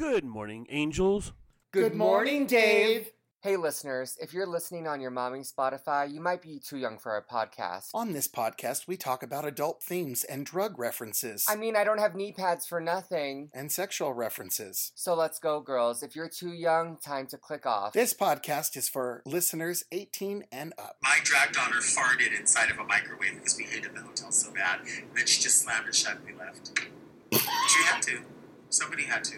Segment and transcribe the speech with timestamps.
[0.00, 1.34] Good morning, angels.
[1.72, 3.10] Good morning, Dave.
[3.42, 7.12] Hey, listeners, if you're listening on your mommy Spotify, you might be too young for
[7.12, 7.90] our podcast.
[7.92, 11.44] On this podcast, we talk about adult themes and drug references.
[11.46, 13.50] I mean, I don't have knee pads for nothing.
[13.52, 14.90] and sexual references.
[14.94, 16.02] So let's go, girls.
[16.02, 17.92] If you're too young, time to click off.
[17.92, 20.96] This podcast is for listeners 18 and up.
[21.02, 24.80] My drag daughter farted inside of a microwave because we hated the hotel so bad.
[24.80, 26.70] And then she just slammed it shut and we left.
[27.34, 28.20] she had to.
[28.70, 29.36] Somebody had to.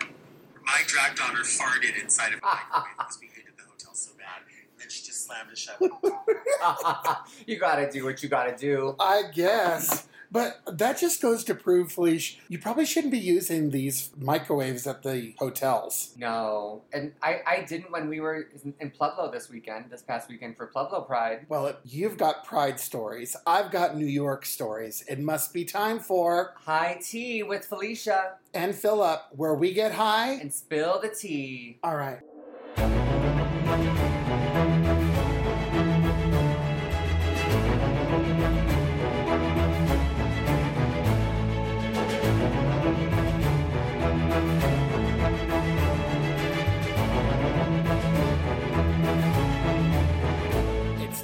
[0.65, 4.43] My drag daughter farted inside of a microwave because we hated the hotel so bad.
[4.71, 5.79] And then she just slammed it shut.
[7.47, 8.95] you gotta do what you gotta do.
[9.01, 10.07] I guess.
[10.33, 15.03] But that just goes to prove, Felice, you probably shouldn't be using these microwaves at
[15.03, 16.15] the hotels.
[16.17, 16.83] No.
[16.93, 18.49] And I, I didn't when we were
[18.81, 21.45] in- Pueblo this weekend, this past weekend for Pueblo Pride.
[21.51, 23.37] Well, you've got pride stories.
[23.47, 25.05] I've got New York stories.
[25.07, 30.33] It must be time for High tea with Felicia and up where we get high.
[30.33, 31.79] and spill the tea.
[31.83, 32.21] All right.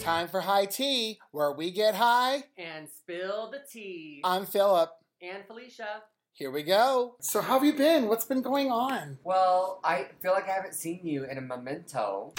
[0.09, 2.43] Time for high tea where we get high.
[2.57, 4.23] And spill the tea.
[4.25, 4.89] I'm Philip.
[5.21, 6.03] and Felicia.
[6.33, 7.17] Here we go.
[7.21, 8.09] So, how have you been?
[8.09, 9.19] What's been going on?
[9.23, 12.33] Well, I feel like I haven't seen you in a memento.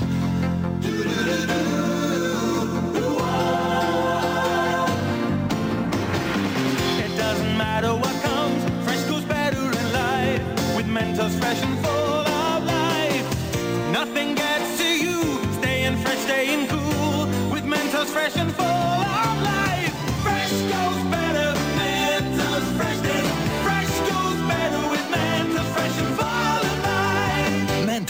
[5.86, 10.42] It doesn't matter what comes, fresh goes better in life.
[10.76, 11.79] With Mentos fresh and
[18.10, 18.79] fresh and full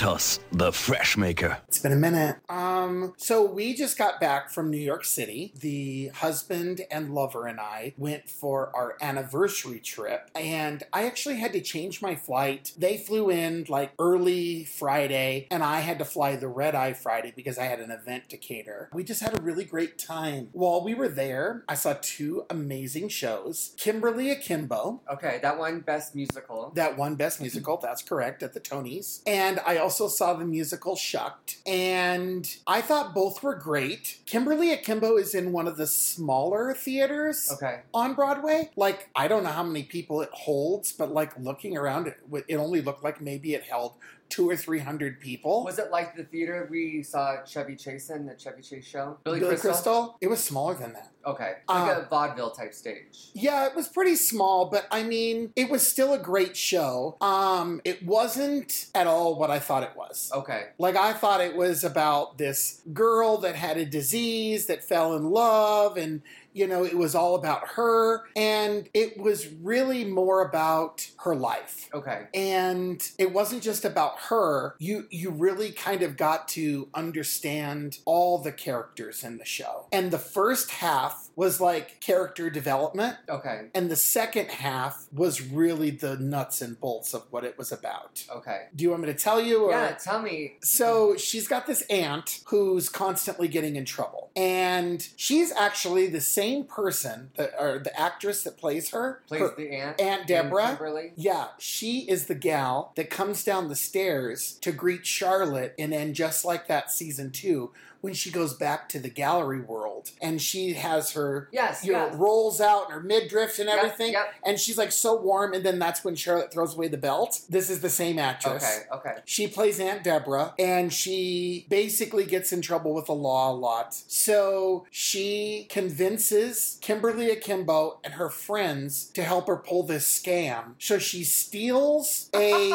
[0.02, 0.10] life.
[0.10, 1.58] Mentos, the fresh maker.
[1.68, 2.38] It's been a minute.
[2.50, 5.54] Um, so we just got back from New York City.
[5.60, 11.54] The husband and lover and I went for our anniversary trip, and I actually had
[11.54, 12.74] to change my flight.
[12.78, 17.34] They flew in like early Friday, and I had to fly the red eye Friday
[17.36, 18.90] because I had an event to cater.
[18.94, 20.50] We just had a really great time.
[20.54, 26.16] While we were there, I saw two amazing shows Kimberly Akimbo, Okay, that one best
[26.16, 26.72] musical.
[26.76, 29.22] that one Best Musical, that's correct, at the Tonys.
[29.28, 31.58] And I also saw the musical Shucked.
[31.68, 34.20] And I thought both were great.
[34.26, 37.82] Kimberly Akimbo is in one of the smaller theaters Okay.
[37.94, 38.70] on Broadway.
[38.76, 42.18] Like, I don't know how many people it holds, but like looking around, it,
[42.48, 43.94] it only looked like maybe it held
[44.30, 45.64] two or three hundred people.
[45.64, 49.18] Was it like the theater we saw Chevy Chase in, the Chevy Chase show?
[49.24, 49.72] Billy, Billy Crystal?
[49.72, 50.18] Crystal?
[50.22, 51.12] It was smaller than that.
[51.26, 51.54] Okay.
[51.68, 53.30] Like Uh, a vaudeville type stage.
[53.34, 57.18] Yeah, it was pretty small, but I mean, it was still a great show.
[57.20, 60.32] Um, it wasn't at all what I thought it was.
[60.34, 60.68] Okay.
[60.78, 65.26] Like I thought it was about this girl that had a disease that fell in
[65.30, 66.22] love and
[66.54, 71.90] you know, it was all about her and it was really more about her life.
[71.94, 72.28] Okay.
[72.34, 74.76] And it wasn't just about her.
[74.80, 79.88] You you really kind of got to understand all the characters in the show.
[79.92, 83.68] And the first half was like character development Okay.
[83.74, 88.26] and the second half was really the nuts and bolts of what it was about.
[88.30, 88.64] Okay.
[88.76, 90.58] Do you want me to tell you or Yeah, tell me.
[90.62, 94.32] so she's got this aunt who's constantly getting in trouble.
[94.36, 99.22] And she's actually the same person, that, or the actress that plays her.
[99.28, 100.02] Plays her- the aunt.
[100.02, 100.68] Aunt Deborah.
[100.68, 101.14] Kimberly.
[101.16, 106.14] Yeah, she is the gal that comes down the stairs to greet Charlotte in And
[106.16, 107.72] Just Like That season two
[108.02, 112.10] when she goes back to the gallery world and she has her Yes, you know,
[112.12, 114.14] rolls out and her midriff and Yep, everything.
[114.14, 114.34] yep.
[114.46, 117.42] And she's like so warm, and then that's when Charlotte throws away the belt.
[117.50, 118.64] This is the same actress.
[118.94, 119.10] Okay.
[119.12, 119.20] Okay.
[119.26, 123.94] She plays Aunt Deborah, and she basically gets in trouble with the law a lot.
[123.94, 130.74] So she convinces Kimberly Akimbo and her friends to help her pull this scam.
[130.80, 132.74] So she steals a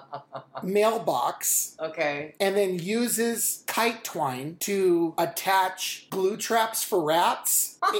[0.62, 2.34] mailbox Okay.
[2.40, 7.78] and then uses kite twine to attach glue traps for rats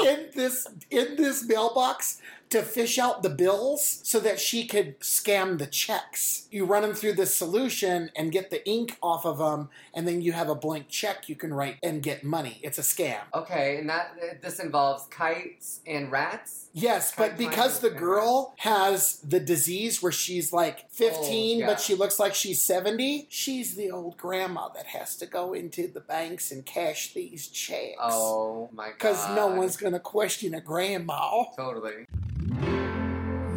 [0.00, 2.20] in this in this mailbox
[2.52, 6.48] to fish out the bills so that she could scam the checks.
[6.50, 10.20] You run them through this solution and get the ink off of them, and then
[10.20, 12.60] you have a blank check you can write and get money.
[12.62, 13.20] It's a scam.
[13.34, 16.68] okay, and that this involves kites and rats.
[16.74, 21.66] Yes, but because the girl has the disease where she's like 15, Oh, yeah.
[21.66, 25.86] but she looks like she's 70, she's the old grandma that has to go into
[25.86, 27.96] the banks and cash these checks.
[28.00, 28.92] Oh my god.
[28.94, 31.44] Because no one's going to question a grandma.
[31.56, 32.06] totally.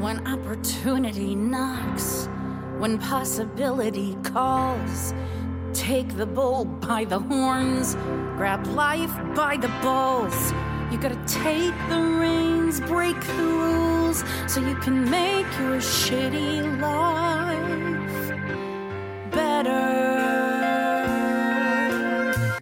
[0.01, 2.27] When opportunity knocks,
[2.79, 5.13] when possibility calls,
[5.73, 7.95] take the bull by the horns,
[8.35, 10.51] grab life by the balls.
[10.91, 18.31] You gotta take the reins, break the rules, so you can make your shitty life
[19.31, 19.81] better.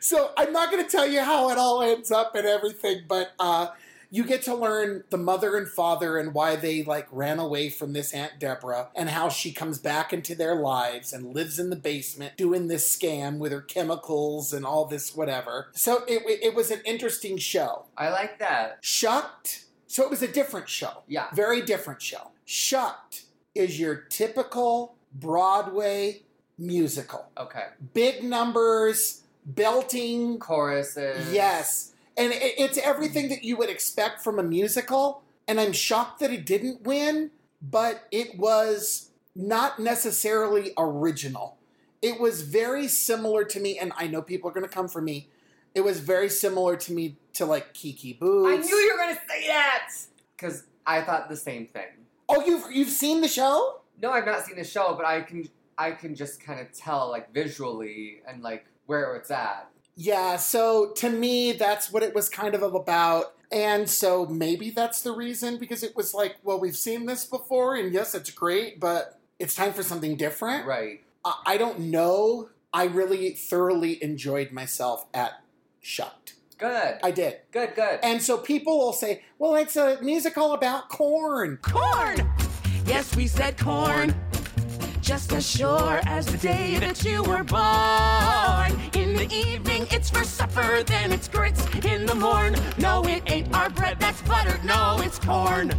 [0.00, 3.68] So I'm not to tell you how it all ends up and everything, but uh,
[4.10, 7.92] you get to learn the mother and father and why they like ran away from
[7.92, 11.76] this Aunt Deborah and how she comes back into their lives and lives in the
[11.76, 15.68] basement doing this scam with her chemicals and all this whatever.
[15.72, 17.86] So it, it was an interesting show.
[17.96, 18.78] I like that.
[18.80, 19.64] Shucked.
[19.86, 21.02] So it was a different show.
[21.06, 21.26] Yeah.
[21.34, 22.30] Very different show.
[22.44, 23.24] Shucked
[23.54, 26.22] is your typical Broadway
[26.58, 27.30] musical.
[27.38, 27.66] Okay.
[27.94, 31.32] Big numbers, belting, Choruses.
[31.32, 31.92] Yes.
[32.16, 35.22] And it, it's everything that you would expect from a musical.
[35.48, 37.30] And I'm shocked that it didn't win,
[37.62, 41.58] but it was not necessarily original.
[42.02, 45.00] It was very similar to me, and I know people are going to come for
[45.00, 45.28] me.
[45.74, 48.66] It was very similar to me to like Kinky Boots.
[48.66, 49.92] I knew you were gonna say that
[50.34, 52.06] because I thought the same thing.
[52.30, 53.80] Oh, you've you've seen the show?
[54.00, 57.10] No, I've not seen the show, but I can I can just kind of tell
[57.10, 59.68] like visually and like where it's at.
[59.96, 60.36] Yeah.
[60.36, 63.34] So to me, that's what it was kind of about.
[63.50, 67.76] And so maybe that's the reason because it was like, well, we've seen this before,
[67.76, 70.66] and yes, it's great, but it's time for something different.
[70.66, 71.02] Right.
[71.24, 72.50] I I don't know.
[72.72, 75.42] I really thoroughly enjoyed myself at
[75.80, 76.34] Shucked.
[76.58, 76.98] Good.
[77.02, 77.38] I did.
[77.52, 77.74] good.
[77.74, 78.00] Good.
[78.02, 81.58] And so people will say, well, it's a musical about corn.
[81.62, 82.32] Corn!
[82.86, 84.14] Yes, we said corn.
[85.06, 88.72] Just as sure as the day that you were born.
[89.00, 92.56] In the evening, it's for supper, then it's grits in the morn.
[92.76, 95.70] No, it ain't our bread that's buttered, no, it's corn.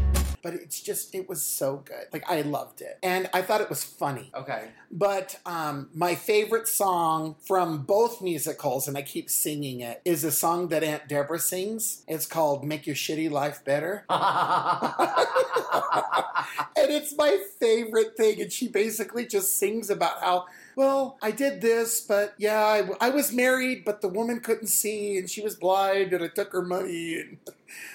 [0.41, 2.05] But it's just, it was so good.
[2.13, 2.97] Like, I loved it.
[3.03, 4.31] And I thought it was funny.
[4.33, 4.69] okay.
[4.91, 10.31] But um, my favorite song from both musicals, and I keep singing it, is a
[10.31, 12.03] song that Aunt Deborah sings.
[12.07, 14.05] It's called Make Your Shitty Life Better.
[14.09, 14.19] and
[16.75, 18.41] it's my favorite thing.
[18.41, 20.45] And she basically just sings about how,
[20.75, 25.17] well, I did this, but yeah, I, I was married, but the woman couldn't see,
[25.17, 27.37] and she was blind, and I took her money, and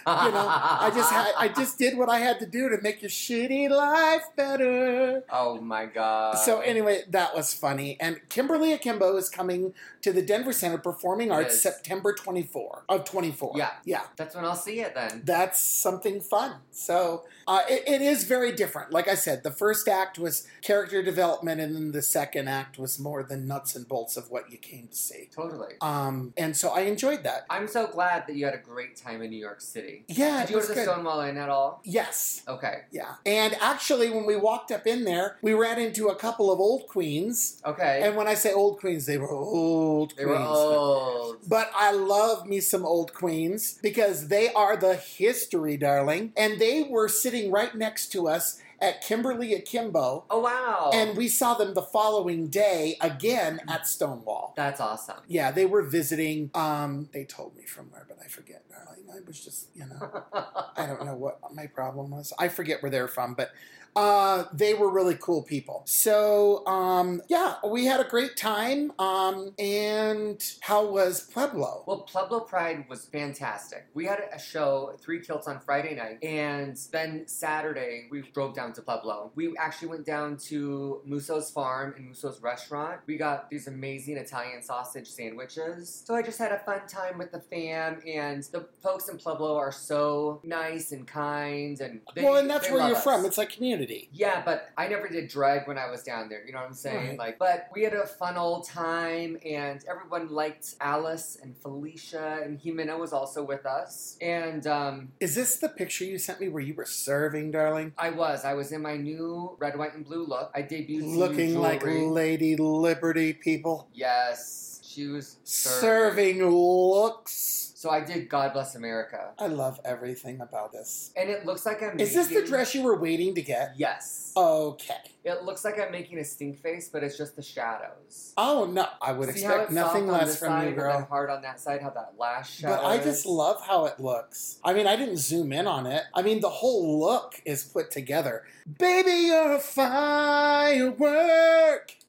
[0.07, 3.03] you know, I just had, I just did what I had to do to make
[3.03, 5.23] your shitty life better.
[5.31, 6.35] oh my god.
[6.39, 7.97] So anyway, that was funny.
[8.01, 11.63] And Kimberly Akimbo is coming to the Denver Center Performing Arts is.
[11.63, 13.53] September 24 of 24.
[13.57, 13.71] Yeah.
[13.85, 14.03] Yeah.
[14.17, 15.23] that's when I'll see it then.
[15.25, 16.57] That's something fun.
[16.71, 18.93] So uh, it, it is very different.
[18.93, 22.99] Like I said, the first act was character development, and then the second act was
[22.99, 25.29] more the nuts and bolts of what you came to see.
[25.35, 25.75] Totally.
[25.81, 27.47] Um, and so I enjoyed that.
[27.51, 30.05] I'm so glad that you had a great time in New York City.
[30.09, 30.85] Yeah, Did you go to the good.
[30.85, 31.81] Stonewall Inn at all?
[31.85, 32.43] Yes.
[32.47, 32.83] Okay.
[32.91, 33.15] Yeah.
[33.25, 36.87] And actually, when we walked up in there, we ran into a couple of old
[36.89, 37.61] queens.
[37.65, 38.03] Okay.
[38.05, 40.39] And when I say old queens, they were old they queens.
[40.39, 41.37] were old.
[41.49, 46.33] But I love me some old queens because they are the history, darling.
[46.37, 50.25] And they were sitting right next to us at Kimberly Akimbo.
[50.29, 50.91] Oh wow.
[50.93, 54.53] And we saw them the following day again at Stonewall.
[54.57, 55.19] that's awesome.
[55.29, 56.51] Yeah, they were visiting.
[56.55, 59.05] Um, they told me from where, but I forget, darling.
[59.11, 60.25] I was just, you know,
[60.77, 62.33] I don't know what my problem was.
[62.39, 63.51] I forget where they're from, but
[63.95, 65.83] uh, they were really cool people.
[65.87, 68.93] So, um, yeah, we had a great time.
[68.99, 71.85] Um, and how was Pueblo?
[71.87, 73.87] Well, Pueblo Pride was fantastic.
[73.95, 78.73] We had a show, Three Kilts, on Friday night, and then Saturday we drove down
[78.75, 79.33] to Pueblo.
[79.35, 83.01] We actually went down to Musso's farm and Musso's restaurant.
[83.07, 86.03] We got these amazing Italian sausage sandwiches.
[86.07, 89.57] So I just had a fun time with the fam, and the folks in Pueblo
[89.57, 93.05] are so nice and kind, and they, well, and that's where you're us.
[93.05, 93.27] from.
[93.27, 93.82] It's like community.
[94.13, 96.45] Yeah, but I never did drag when I was down there.
[96.47, 97.09] You know what I'm saying?
[97.11, 97.19] Right.
[97.19, 102.61] Like, but we had a fun old time, and everyone liked Alice and Felicia, and
[102.61, 104.17] Jimena was also with us.
[104.21, 107.93] And um, Is this the picture you sent me where you were serving, darling?
[107.99, 110.51] I was, I was in my new red, white, and blue look.
[110.55, 111.83] I debuted Looking like.
[111.85, 113.89] Lady Liberty people.
[113.93, 117.72] yes, she was Serving looks.
[117.83, 121.11] So I did God Bless America, I love everything about this.
[121.17, 121.99] and it looks like I'm.
[121.99, 123.75] Is this the dress you were waiting to get?
[123.77, 124.33] Yes.
[124.37, 124.95] Okay.
[125.25, 128.35] It looks like I'm making a stink face, but it's just the shadows.
[128.37, 131.05] Oh no, I would See expect nothing less from you, girl.
[131.11, 131.83] hard on that side.
[131.83, 132.77] How that lash shadow.
[132.77, 134.61] But I just love how it looks.
[134.63, 136.05] I mean, I didn't zoom in on it.
[136.15, 138.45] I mean, the whole look is put together.
[138.79, 141.03] Baby, you're a firework.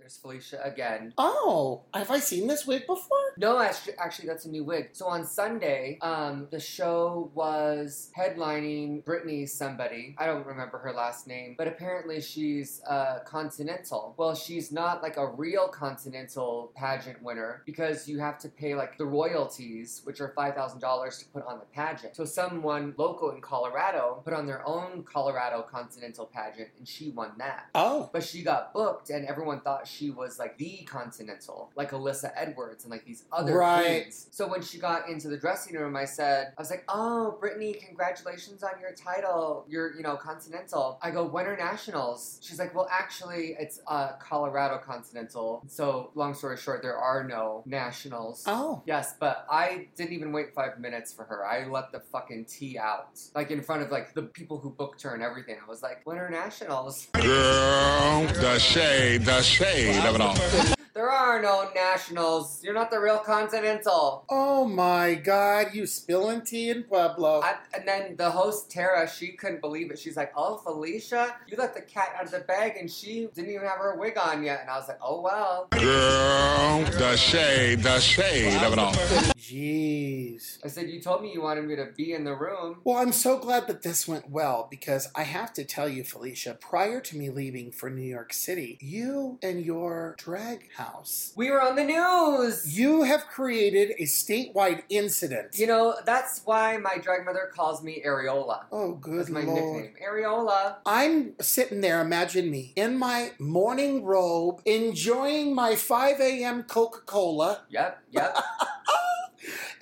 [0.03, 1.13] There's Felicia again.
[1.17, 3.17] Oh, have I seen this wig before?
[3.37, 4.89] No, actually, actually, that's a new wig.
[4.91, 5.97] So on Sunday.
[6.01, 10.13] Um, the show was headlining Brittany somebody.
[10.17, 14.13] I don't remember her last name, but apparently she's uh, continental.
[14.17, 18.97] Well, she's not like a real continental pageant winner because you have to pay like
[18.97, 22.17] the royalties, which are five thousand dollars to put on the pageant.
[22.17, 27.31] So someone local in Colorado put on their own Colorado continental pageant, and she won
[27.37, 27.69] that.
[27.73, 32.31] Oh, But she got booked, and everyone thought she was like the Continental, like Alyssa
[32.35, 34.01] Edwards and like these other Right.
[34.03, 34.27] queens.
[34.31, 37.73] So when she got into the dressing room, I said, I was like, "Oh, Brittany,
[37.73, 39.65] congratulations on your title.
[39.67, 44.13] You're, you know, Continental." I go, "When are nationals?" She's like, "Well, actually, it's uh,
[44.19, 48.43] Colorado Continental." So long story short, there are no nationals.
[48.47, 48.81] oh.
[48.85, 51.45] Yes, but I didn't even wait five minutes for her.
[51.45, 55.01] I let the fucking tea out, like in front of like the people who booked
[55.03, 55.57] her and everything.
[55.63, 60.82] I was like, "When are nationals?" Girl, the shade, the shade of it all.
[60.93, 62.63] There are no nationals.
[62.63, 64.25] You're not the real Continental.
[64.29, 67.41] Oh my God, you spilling tea in Pueblo.
[67.41, 69.97] I, and then the host Tara, she couldn't believe it.
[69.97, 73.49] She's like, "Oh, Felicia, you let the cat out of the bag, and she didn't
[73.49, 77.79] even have her wig on yet." And I was like, "Oh well." Girl, the shade,
[77.79, 78.93] the shade of it all.
[79.33, 80.59] Jeez.
[80.63, 83.13] I said, "You told me you wanted me to be in the room." Well, I'm
[83.13, 87.17] so glad that this went well because I have to tell you, Felicia, prior to
[87.17, 91.83] me leaving for New York City, you and your drag house, We were on the
[91.83, 92.77] news.
[92.77, 95.57] you have created a statewide incident.
[95.57, 98.65] You know, that's why my drag mother calls me Areola.
[98.71, 99.75] oh, good That's my lord.
[99.75, 100.75] nickname, Areola.
[100.85, 106.63] I'm sitting there, imagine me, in my morning robe, enjoying my 5 a.m.
[106.63, 108.37] Coca Cola, Yep, yep.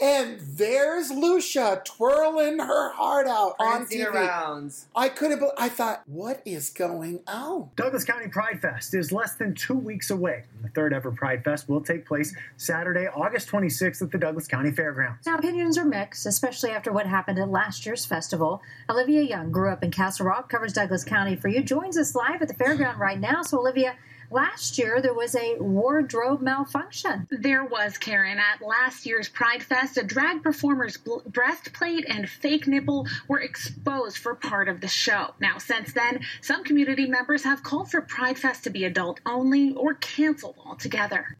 [0.02, 4.12] and there's Lucia twirling her heart out on Prancing TV.
[4.14, 4.74] around.
[4.96, 5.40] I couldn't.
[5.40, 7.70] bel I thought, what is going on?
[7.76, 10.46] Douglas County Pride Fest is less than two weeks away.
[10.64, 14.72] The third ever Pride Fest will take place Saturday, August 26th at the Douglas County
[14.72, 15.26] Fairgrounds.
[15.26, 18.62] Now, opinions are mixed, especially after what happened at last year's festival.
[18.90, 22.42] Olivia Young grew up in Castle Rock, covers Douglas County for you, joins us live
[22.42, 23.44] at the fairground right now.
[23.44, 23.96] So, Olivia,
[24.32, 27.28] last year there was a wardrobe malfunction.
[27.30, 30.98] There was, Karen, at last year's Pride Fest, a drag performer's
[31.28, 35.34] breastplate and fake nipple were exposed for part of the show.
[35.40, 39.74] Now, since then, some community members have called for Pride Fest to be adult only
[39.74, 41.38] or canceled altogether.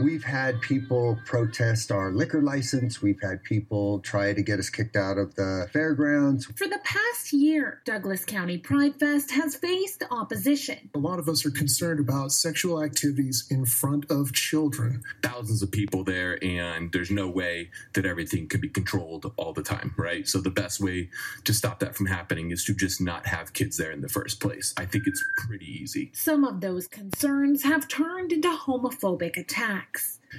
[0.00, 3.02] We've had people protest our liquor license.
[3.02, 6.46] We've had people try to get us kicked out of the fairgrounds.
[6.56, 10.90] For the past year, Douglas County Pride Fest has faced opposition.
[10.94, 15.02] A lot of us are concerned about sexual activities in front of children.
[15.22, 19.62] thousands of people there and there's no way that everything could be controlled all the
[19.62, 21.08] time right so the best way
[21.44, 24.40] to stop that from happening is to just not have kids there in the first
[24.40, 29.87] place i think it's pretty easy Some of those concerns have turned into homophobic attacks.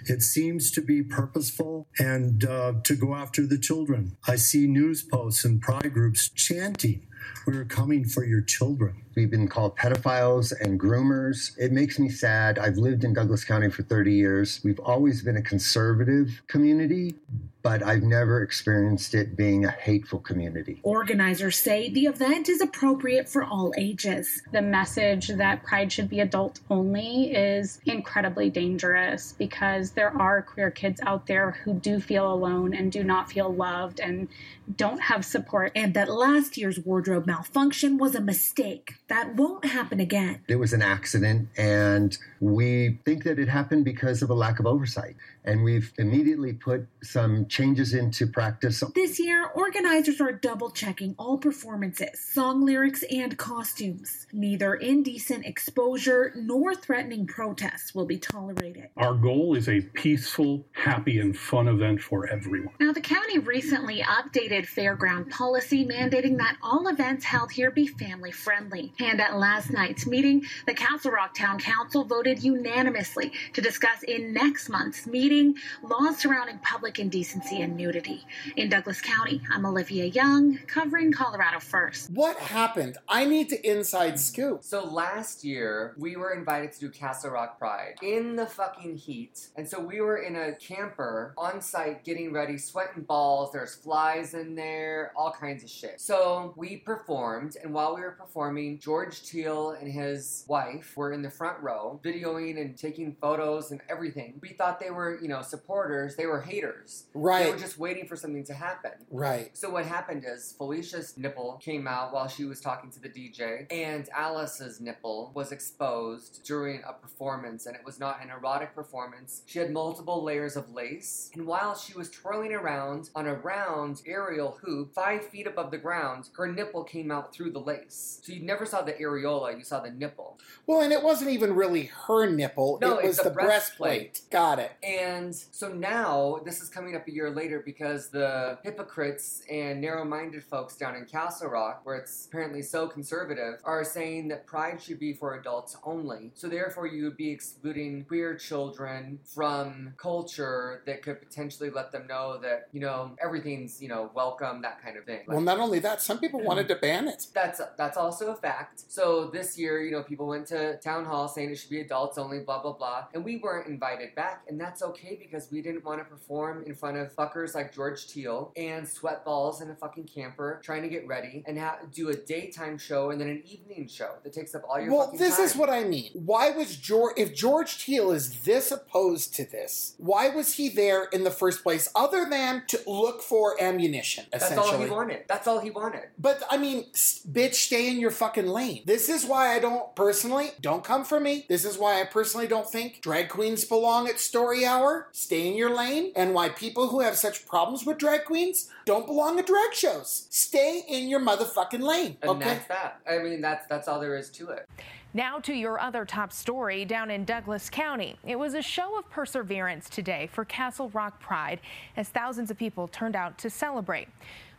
[0.08, 4.18] It seems to be purposeful and uh, to go after the children.
[4.28, 7.08] I see news posts and pride groups chanting,
[7.46, 9.04] We're coming for your children.
[9.20, 11.52] We've been called pedophiles and groomers.
[11.58, 12.58] It makes me sad.
[12.58, 14.62] I've lived in Douglas County for 30 years.
[14.64, 17.16] We've always been a conservative community,
[17.62, 20.80] but I've never experienced it being a hateful community.
[20.84, 24.42] Organizers say the event is appropriate for all ages.
[24.54, 30.72] the message that pride should be adult only is incredibly dangerous because there are queer
[30.72, 34.30] kids out there who do feel alone and do not feel loved and
[34.76, 35.72] don't have support.
[35.76, 38.96] And that last year's wardrobe malfunction was a mistake.
[39.10, 40.42] That won't happen again.
[40.48, 44.66] It was an accident, and we think that it happened because of a lack of
[44.66, 45.16] oversight.
[45.44, 48.84] And we've immediately put some changes into practice.
[48.94, 54.28] This year, organizers are double checking all performances, song lyrics, and costumes.
[54.32, 58.90] Neither indecent exposure nor threatening protests will be tolerated.
[58.98, 62.74] Our goal is a peaceful, happy, and fun event for everyone.
[62.80, 68.32] Now, the county recently updated fairground policy mandating that all events held here be family
[68.32, 68.94] friendly.
[69.00, 74.34] And at last night's meeting, the Castle Rock Town Council voted unanimously to discuss in
[74.34, 78.24] next month's meeting laws surrounding public indecency and nudity.
[78.56, 82.12] In Douglas County, I'm Olivia Young, covering Colorado First.
[82.12, 82.98] What happened?
[83.08, 84.64] I need the inside scoop.
[84.64, 89.50] So last year, we were invited to do Castle Rock Pride in the fucking heat.
[89.56, 93.52] And so we were in a camper on site getting ready, sweating balls.
[93.52, 96.00] There's flies in there, all kinds of shit.
[96.00, 101.22] So we performed, and while we were performing, George Teal and his wife were in
[101.22, 104.40] the front row, videoing and taking photos and everything.
[104.42, 107.06] We thought they were, you know, supporters, they were haters.
[107.14, 107.46] Right.
[107.46, 108.92] They were just waiting for something to happen.
[109.12, 109.56] Right.
[109.58, 113.72] So what happened is Felicia's nipple came out while she was talking to the DJ,
[113.72, 119.44] and Alice's nipple was exposed during a performance, and it was not an erotic performance.
[119.46, 124.02] She had multiple layers of lace, and while she was twirling around on a round
[124.06, 128.20] aerial hoop five feet above the ground, her nipple came out through the lace.
[128.24, 130.40] So you never saw the areola, you saw the nipple.
[130.66, 131.86] Well, and it wasn't even really
[132.18, 132.80] her nipple.
[132.82, 134.14] No, it was it's the the breastplate.
[134.14, 134.32] breastplate.
[134.32, 134.72] Got it.
[134.84, 140.06] And so now, this is coming up a year later because the hypocrites and narrow
[140.06, 144.82] minded folks down in Castle Rock, where it's apparently so conservative, are saying that pride
[144.82, 146.32] should be for adults only.
[146.34, 152.08] So therefore, you would be excluding queer children from culture that could potentially let them
[152.08, 155.22] know that, you know, everything's, you know, welcome, that kind of thing.
[155.28, 157.28] Well, not only that, some people wanted to ban it.
[157.34, 158.84] That's that's also a fact.
[158.88, 162.18] So this year, you know, people went to town hall saying it should be adults
[162.18, 165.84] only, blah blah blah, and we weren't invited back, and that's okay because we didn't
[165.84, 169.76] want to perform in front of fuckers like George Teal and sweat balls in a
[169.76, 173.44] fucking camper trying to get ready and ha- do a daytime show and then an
[173.46, 175.46] evening show that takes up all your Well, this time.
[175.46, 176.12] is what I mean.
[176.14, 181.06] Why was George, if George Teal is this opposed to this, why was he there
[181.06, 185.24] in the first place other than to look for ammunition, That's all he wanted.
[185.28, 186.04] That's all he wanted.
[186.18, 188.84] But I mean, bitch, stay in your fucking lane.
[188.86, 191.46] This is why I don't personally, don't come for me.
[191.50, 195.08] This is why I personally don't think drag queens belong at Story Hour.
[195.12, 196.12] Stay in your lane.
[196.16, 200.28] And why people who have such problems with drag queens don't belong at drag shows.
[200.30, 202.18] Stay in your motherfucking lane.
[202.22, 202.46] And okay?
[202.46, 203.02] that's that.
[203.10, 204.68] I mean, that's that's all there is to it.
[205.14, 208.16] Now to your other top story down in Douglas County.
[208.24, 211.60] It was a show of perseverance today for Castle Rock Pride
[211.98, 214.08] as thousands of people turned out to celebrate.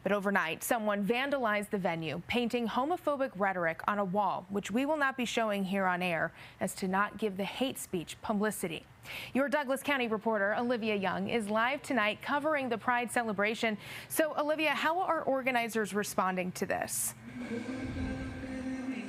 [0.03, 4.97] But overnight, someone vandalized the venue, painting homophobic rhetoric on a wall, which we will
[4.97, 8.87] not be showing here on air as to not give the hate speech publicity.
[9.35, 13.77] Your Douglas County reporter, Olivia Young, is live tonight covering the Pride celebration.
[14.09, 17.15] So, Olivia, how are organizers responding to this?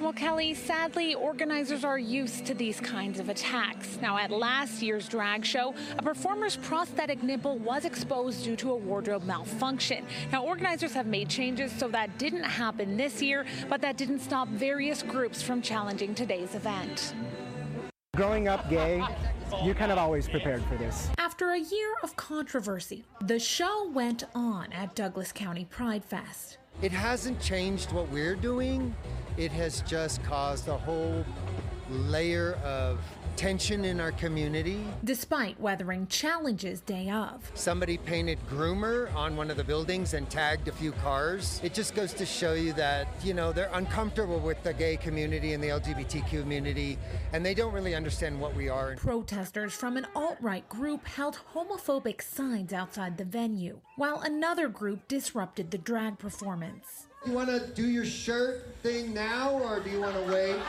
[0.01, 3.99] Well, Kelly, sadly, organizers are used to these kinds of attacks.
[4.01, 8.75] Now, at last year's drag show, a performer's prosthetic nipple was exposed due to a
[8.75, 10.03] wardrobe malfunction.
[10.31, 14.47] Now, organizers have made changes so that didn't happen this year, but that didn't stop
[14.47, 17.13] various groups from challenging today's event.
[18.15, 19.03] Growing up gay,
[19.63, 21.11] you kind of always prepared for this.
[21.19, 26.57] After a year of controversy, the show went on at Douglas County Pride Fest.
[26.81, 28.95] It hasn't changed what we're doing.
[29.37, 31.23] It has just caused a whole
[31.89, 32.99] layer of
[33.41, 34.79] tension in our community.
[35.03, 37.41] Despite weathering challenges day of.
[37.55, 41.59] Somebody painted groomer on one of the buildings and tagged a few cars.
[41.63, 45.53] It just goes to show you that, you know, they're uncomfortable with the gay community
[45.53, 46.99] and the LGBT community,
[47.33, 48.95] and they don't really understand what we are.
[48.97, 55.07] Protesters from an alt right group held homophobic signs outside the venue, while another group
[55.07, 57.07] disrupted the drag performance.
[57.25, 60.59] You want to do your shirt thing now, or do you want to wait?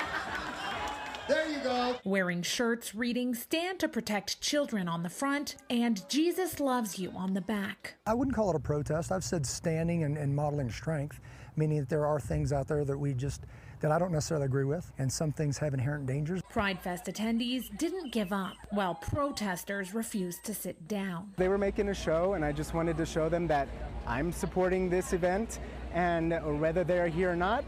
[1.29, 1.97] There you go.
[2.05, 7.33] Wearing shirts reading Stand to Protect Children on the front and Jesus Loves You on
[7.33, 7.95] the back.
[8.07, 9.13] I wouldn't call it a protest.
[9.13, 11.21] I've said standing and, and modeling strength,
[11.57, 13.43] meaning that there are things out there that we just
[13.81, 16.41] that I don't necessarily agree with, and some things have inherent dangers.
[16.51, 21.33] Pride Fest attendees didn't give up, while protesters refused to sit down.
[21.37, 23.67] They were making a show, and I just wanted to show them that
[24.07, 25.59] I'm supporting this event,
[25.93, 27.65] and whether they're here or not,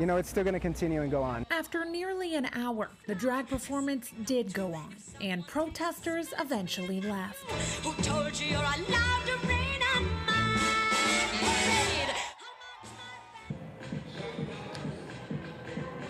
[0.00, 1.44] you know, it's still going to continue and go on.
[1.50, 7.44] After nearly an hour, the drag performance did go on, and protesters eventually left.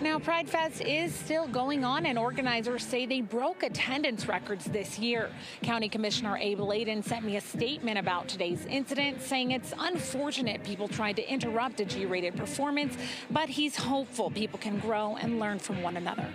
[0.01, 4.97] Now, Pride Fest is still going on, and organizers say they broke attendance records this
[4.97, 5.29] year.
[5.61, 10.87] County Commissioner Abe Laydon sent me a statement about today's incident, saying it's unfortunate people
[10.87, 12.97] tried to interrupt a G rated performance,
[13.29, 16.27] but he's hopeful people can grow and learn from one another.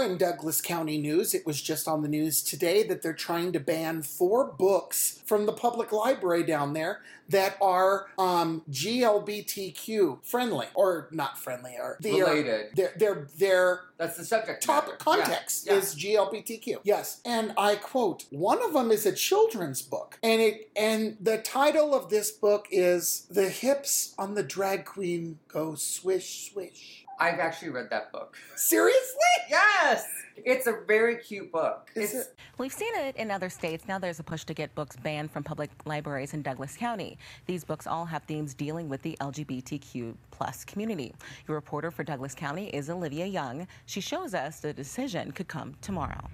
[0.00, 1.34] More in Douglas County news.
[1.34, 5.46] It was just on the news today that they're trying to ban four books from
[5.46, 12.20] the public library down there that are um, GLBTQ friendly or not friendly or the,
[12.20, 12.74] Related.
[12.74, 14.96] Their their their That's the subject top matter.
[14.96, 15.78] context Yeah, yeah.
[15.78, 16.78] is GLBTQ.
[16.82, 21.38] Yes, and I quote: one of them is a children's book, and it and the
[21.38, 27.38] title of this book is "The Hips on the Drag Queen Go Swish Swish." I've
[27.38, 28.36] actually read that book.
[28.56, 29.20] Seriously?
[29.48, 30.06] Yes!
[30.36, 31.90] It's a very cute book.
[31.94, 33.86] Is it's We've seen it in other states.
[33.86, 37.18] Now there's a push to get books banned from public libraries in Douglas County.
[37.46, 41.14] These books all have themes dealing with the LGBTQ plus community.
[41.46, 43.66] Your reporter for Douglas County is Olivia Young.
[43.84, 46.28] She shows us the decision could come tomorrow.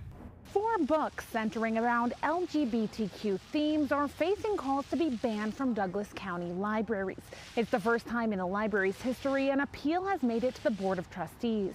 [0.56, 6.50] Four books centering around LGBTQ themes are facing calls to be banned from Douglas County
[6.50, 7.20] libraries.
[7.56, 10.70] It's the first time in the library's history an appeal has made it to the
[10.70, 11.74] Board of Trustees.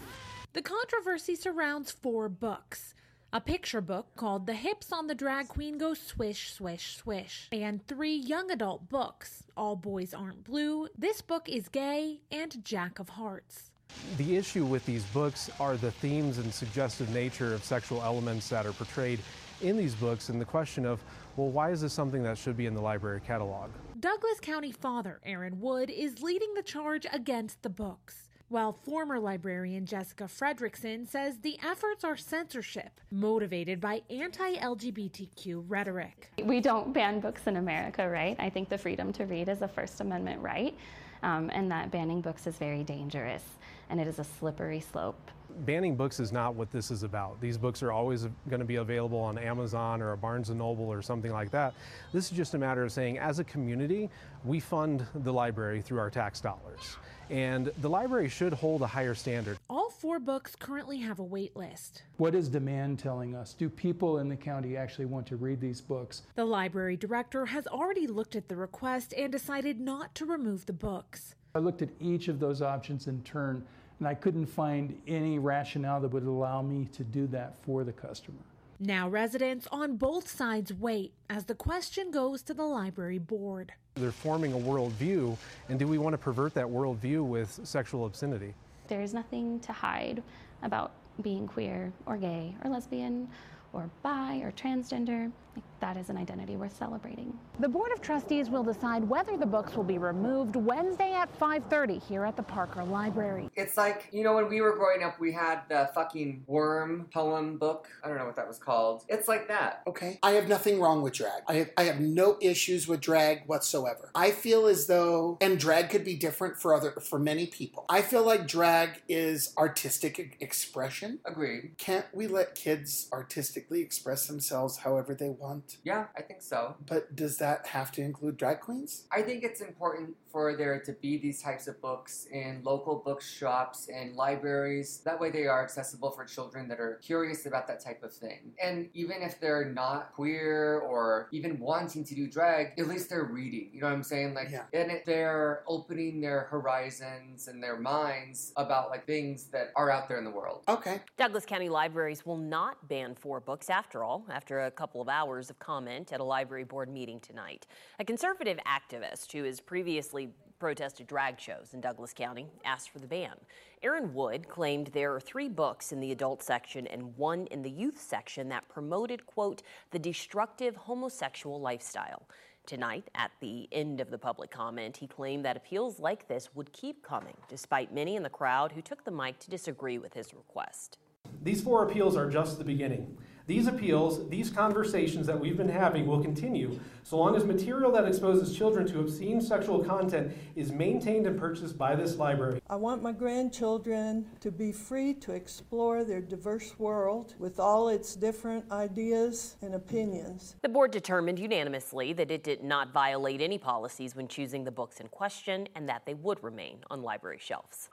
[0.53, 2.95] The controversy surrounds four books.
[3.31, 7.85] A picture book called The Hips on the Drag Queen Go Swish, Swish, Swish, and
[7.85, 13.09] three young adult books All Boys Aren't Blue, This Book is Gay, and Jack of
[13.09, 13.70] Hearts.
[14.17, 18.65] The issue with these books are the themes and suggestive nature of sexual elements that
[18.65, 19.19] are portrayed
[19.61, 20.99] in these books, and the question of,
[21.35, 23.69] well, why is this something that should be in the library catalog?
[23.99, 28.27] Douglas County father Aaron Wood is leading the charge against the books.
[28.49, 36.31] While former librarian Jessica Fredrickson says the efforts are censorship motivated by anti LGBTQ rhetoric.
[36.43, 38.35] We don't ban books in America, right?
[38.39, 40.75] I think the freedom to read is a First Amendment right,
[41.23, 43.43] um, and that banning books is very dangerous,
[43.91, 45.29] and it is a slippery slope.
[45.65, 47.39] Banning books is not what this is about.
[47.41, 50.85] These books are always going to be available on Amazon or a Barnes and Noble
[50.85, 51.73] or something like that.
[52.13, 54.09] This is just a matter of saying, as a community,
[54.45, 56.95] we fund the library through our tax dollars.
[57.29, 59.57] And the library should hold a higher standard.
[59.69, 62.03] All four books currently have a wait list.
[62.15, 63.53] What is demand telling us?
[63.53, 66.23] Do people in the county actually want to read these books?
[66.35, 70.73] The library director has already looked at the request and decided not to remove the
[70.73, 71.35] books.
[71.53, 73.65] I looked at each of those options in turn,
[74.01, 77.91] and I couldn't find any rationale that would allow me to do that for the
[77.91, 78.39] customer.
[78.79, 83.71] Now, residents on both sides wait as the question goes to the library board.
[83.93, 85.37] They're forming a worldview,
[85.69, 88.55] and do we want to pervert that worldview with sexual obscenity?
[88.87, 90.23] There is nothing to hide
[90.63, 93.29] about being queer or gay or lesbian
[93.71, 95.31] or bi or transgender.
[95.55, 97.37] Like, that is an identity worth celebrating.
[97.59, 101.99] The Board of Trustees will decide whether the books will be removed Wednesday at 5:30
[101.99, 103.49] here at the Parker Library.
[103.55, 107.57] It's like, you know, when we were growing up, we had the fucking worm poem
[107.57, 107.89] book.
[108.03, 109.03] I don't know what that was called.
[109.09, 109.81] It's like that.
[109.87, 110.19] Okay.
[110.23, 111.41] I have nothing wrong with drag.
[111.47, 114.11] I have, I have no issues with drag whatsoever.
[114.13, 117.85] I feel as though, and drag could be different for other for many people.
[117.89, 121.19] I feel like drag is artistic expression.
[121.25, 121.71] Agreed.
[121.77, 125.70] Can't we let kids artistically express themselves however they want?
[125.83, 126.75] Yeah, I think so.
[126.87, 129.07] But does that have to include drag queens?
[129.11, 133.89] I think it's important for there to be these types of books in local bookshops
[133.93, 135.01] and libraries.
[135.03, 138.53] That way they are accessible for children that are curious about that type of thing.
[138.63, 143.25] And even if they're not queer or even wanting to do drag, at least they're
[143.25, 143.71] reading.
[143.73, 144.33] You know what I'm saying?
[144.33, 144.63] Like Yeah.
[144.73, 150.07] and it, they're opening their horizons and their minds about like things that are out
[150.07, 150.63] there in the world.
[150.67, 151.01] Okay.
[151.17, 155.49] Douglas County libraries will not ban four books after all, after a couple of hours
[155.49, 157.67] of comment at a library board meeting tonight.
[157.99, 163.07] A conservative activist who has previously protested drag shows in Douglas County asked for the
[163.07, 163.33] ban.
[163.81, 167.69] Aaron Wood claimed there are three books in the adult section and one in the
[167.69, 172.27] youth section that promoted, quote, the destructive homosexual lifestyle.
[172.67, 176.71] Tonight, at the end of the public comment, he claimed that appeals like this would
[176.73, 180.31] keep coming, despite many in the crowd who took the mic to disagree with his
[180.33, 180.99] request.
[181.41, 183.17] These four appeals are just the beginning.
[183.51, 188.05] These appeals, these conversations that we've been having will continue so long as material that
[188.05, 192.61] exposes children to obscene sexual content is maintained and purchased by this library.
[192.69, 198.15] I want my grandchildren to be free to explore their diverse world with all its
[198.15, 200.55] different ideas and opinions.
[200.61, 205.01] The board determined unanimously that it did not violate any policies when choosing the books
[205.01, 207.89] in question and that they would remain on library shelves.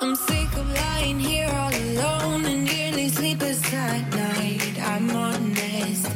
[0.00, 4.78] I'm sick of lying here all alone and nearly sleepless at night.
[4.82, 6.10] I'm honest.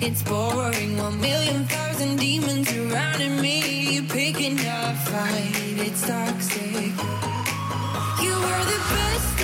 [0.00, 0.96] It's boring.
[0.96, 4.02] One million thousand demons surrounding me.
[4.08, 5.52] Picking a fight.
[5.86, 6.92] It's toxic.
[8.24, 9.38] You were the best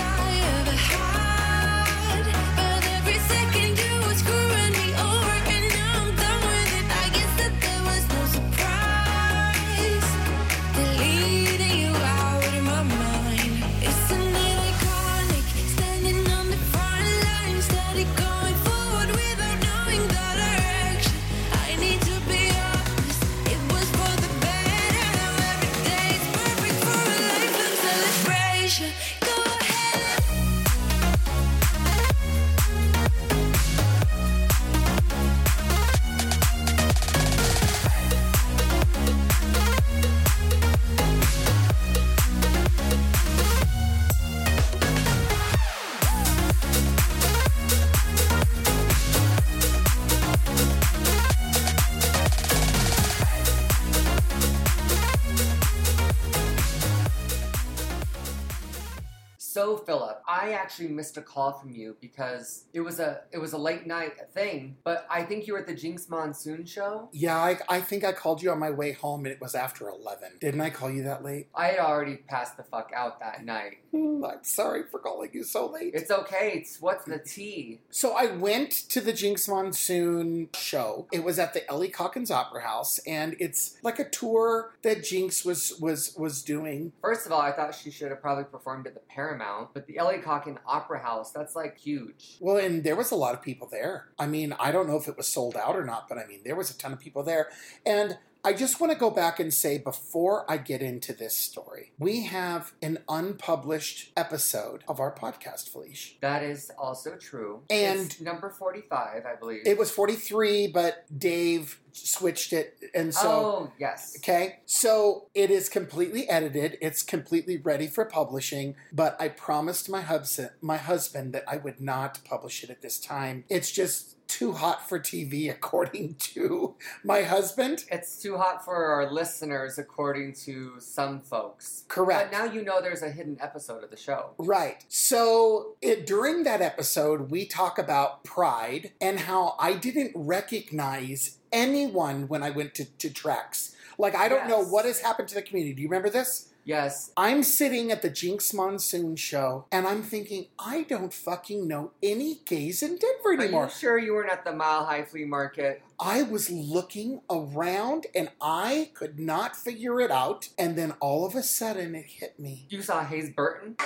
[60.48, 63.86] I actually missed a call from you because it was a it was a late
[63.86, 67.10] night thing, but I think you were at the Jinx Monsoon show.
[67.12, 69.88] Yeah, I, I think I called you on my way home and it was after
[69.90, 70.38] 11.
[70.40, 71.48] Didn't I call you that late?
[71.54, 73.78] I had already passed the fuck out that night.
[73.92, 75.92] I'm sorry for calling you so late.
[75.94, 76.52] It's okay.
[76.54, 77.80] It's what's the tea?
[77.90, 81.06] So I went to the Jinx Monsoon show.
[81.12, 85.44] It was at the Ellie Caulkins Opera House, and it's like a tour that Jinx
[85.44, 86.92] was was was doing.
[87.00, 89.98] First of all, I thought she should have probably performed at the Paramount, but the
[89.98, 92.36] Ellie Caulkin Opera House, that's like huge.
[92.40, 94.08] Well, and there was a lot of people there.
[94.18, 96.40] I mean, I don't know if it was sold out or not, but I mean,
[96.44, 97.48] there was a ton of people there.
[97.84, 98.18] And
[98.48, 102.22] I just want to go back and say before I get into this story, we
[102.24, 106.14] have an unpublished episode of our podcast, Felicia.
[106.22, 107.60] That is also true.
[107.68, 109.66] And- It's number 45, I believe.
[109.66, 112.78] It was 43, but Dave switched it.
[112.94, 113.28] And so.
[113.28, 114.14] oh, yes.
[114.16, 116.78] Okay, so it is completely edited.
[116.80, 118.76] It's completely ready for publishing.
[118.94, 122.98] But I promised my husband, my husband, that I would not publish it at this
[122.98, 123.44] time.
[123.50, 127.84] It's just too hot for TV, according to my husband.
[127.90, 131.84] It's too hot for our listeners, according to some folks.
[131.88, 132.30] Correct.
[132.30, 134.30] But now you know there's a hidden episode of the show.
[134.38, 134.84] Right.
[134.88, 142.28] So it, during that episode, we talk about pride and how I didn't recognize anyone
[142.28, 143.74] when I went to, to tracks.
[143.96, 145.74] Like, I don't know what has happened to the community.
[145.74, 146.50] Do you remember this?
[146.68, 147.12] Yes.
[147.16, 152.42] I'm sitting at the Jinx Monsoon show and I'm thinking, I don't fucking know any
[152.44, 153.62] gays in Denver anymore.
[153.62, 155.80] Are you sure you weren't at the Mile High Flea Market?
[155.98, 160.50] I was looking around and I could not figure it out.
[160.58, 162.66] And then all of a sudden it hit me.
[162.68, 163.76] You saw Hayes Burton?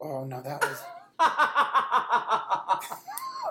[0.00, 0.82] Oh no, that was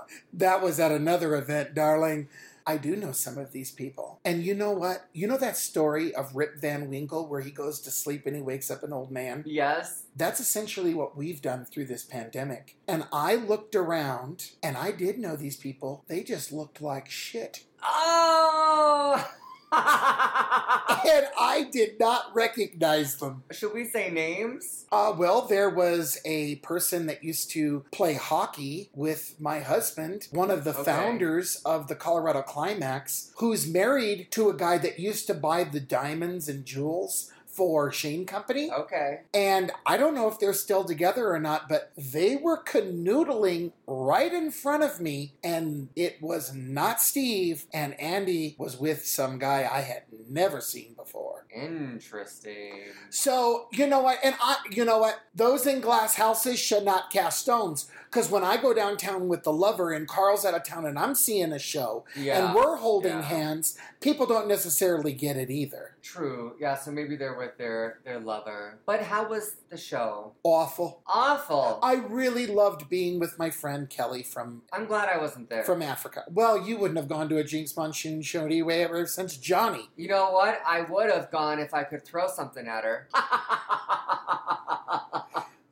[0.34, 2.30] that was at another event, darling.
[2.68, 4.20] I do know some of these people.
[4.26, 5.08] And you know what?
[5.14, 8.42] You know that story of Rip Van Winkle where he goes to sleep and he
[8.42, 9.44] wakes up an old man?
[9.46, 10.04] Yes.
[10.16, 12.76] That's essentially what we've done through this pandemic.
[12.88, 16.04] And I looked around and I did know these people.
[16.08, 17.66] They just looked like shit.
[17.84, 19.32] Oh!
[21.08, 23.44] and I did not recognize them.
[23.52, 24.86] Should we say names?
[24.92, 30.52] Uh, well, there was a person that used to play hockey with my husband, one
[30.52, 30.84] of the Okay.
[30.84, 35.80] founders of the Colorado Climax, who's married to a guy that used to buy the
[35.80, 38.70] diamonds and jewels for Shane Company.
[38.70, 39.22] Okay.
[39.34, 44.34] And I don't know if they're still together or not, but they were canoodling right
[44.34, 49.70] in front of me, and it was not Steve, and Andy was with some guy
[49.72, 51.46] I had never seen before.
[51.56, 52.82] Interesting.
[53.10, 54.20] So, you know what?
[54.24, 55.22] And I, you know what?
[55.34, 57.90] Those in glass houses should not cast stones.
[58.16, 61.16] Because when I go downtown with the lover and Carl's out of town and I'm
[61.16, 63.22] seeing a show Yeah, and we're holding yeah.
[63.22, 65.96] hands, people don't necessarily get it either.
[66.02, 66.56] True.
[66.58, 68.80] Yeah, so maybe they're with their their lover.
[68.86, 70.32] But how was the show?
[70.44, 71.02] Awful.
[71.06, 71.80] Awful.
[71.84, 75.64] I really loved being with my friend Kelly from I'm glad I wasn't there.
[75.64, 76.24] from Africa.
[76.32, 79.90] Well, you wouldn't have gone to a Jinx Monsoon show anyway ever since Johnny.
[79.98, 80.62] you know what?
[80.66, 83.08] I would have gone if I could throw something at her.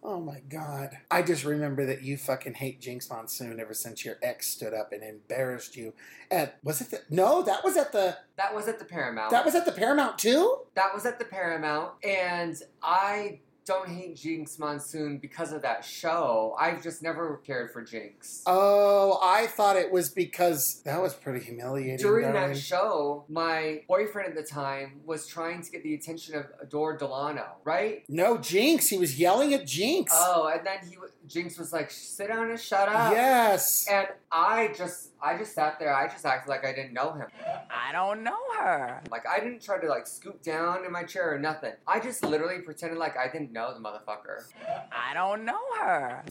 [0.05, 0.97] Oh my god.
[1.09, 4.91] I just remember that you fucking hate Jinx Monsoon ever since your ex stood up
[4.91, 5.93] and embarrassed you
[6.29, 9.31] at was it the No, that was at the that was at the Paramount.
[9.31, 10.57] that was at the Paramount too?
[10.75, 16.56] That was at the Paramount, and I don't hate Jinx Monsoon because of that show.
[16.60, 18.43] I've just never cared for Jinx.
[18.45, 21.97] Oh, I thought it was because that was pretty humiliating.
[21.97, 22.54] During darling.
[22.54, 26.97] that show, my boyfriend at the time was trying to get the attention of Adore
[26.97, 28.04] Delano, right?
[28.10, 28.89] No, Jinx.
[28.89, 30.12] He was yelling at Jinx.
[30.15, 33.88] Oh, and then he Jinx was like, "Sit down and shut up." Yes.
[33.89, 35.93] And I just, I just sat there.
[35.93, 37.27] I just acted like I didn't know him.
[37.69, 39.01] I don't know her.
[39.09, 41.73] Like I didn't try to like scoop down in my chair or nothing.
[41.88, 44.43] I just literally pretended like I didn't know the motherfucker.
[44.91, 46.23] I don't know her.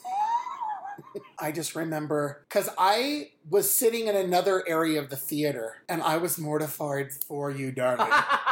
[1.38, 6.16] I just remember because I was sitting in another area of the theater and I
[6.16, 8.08] was mortified for you, darling.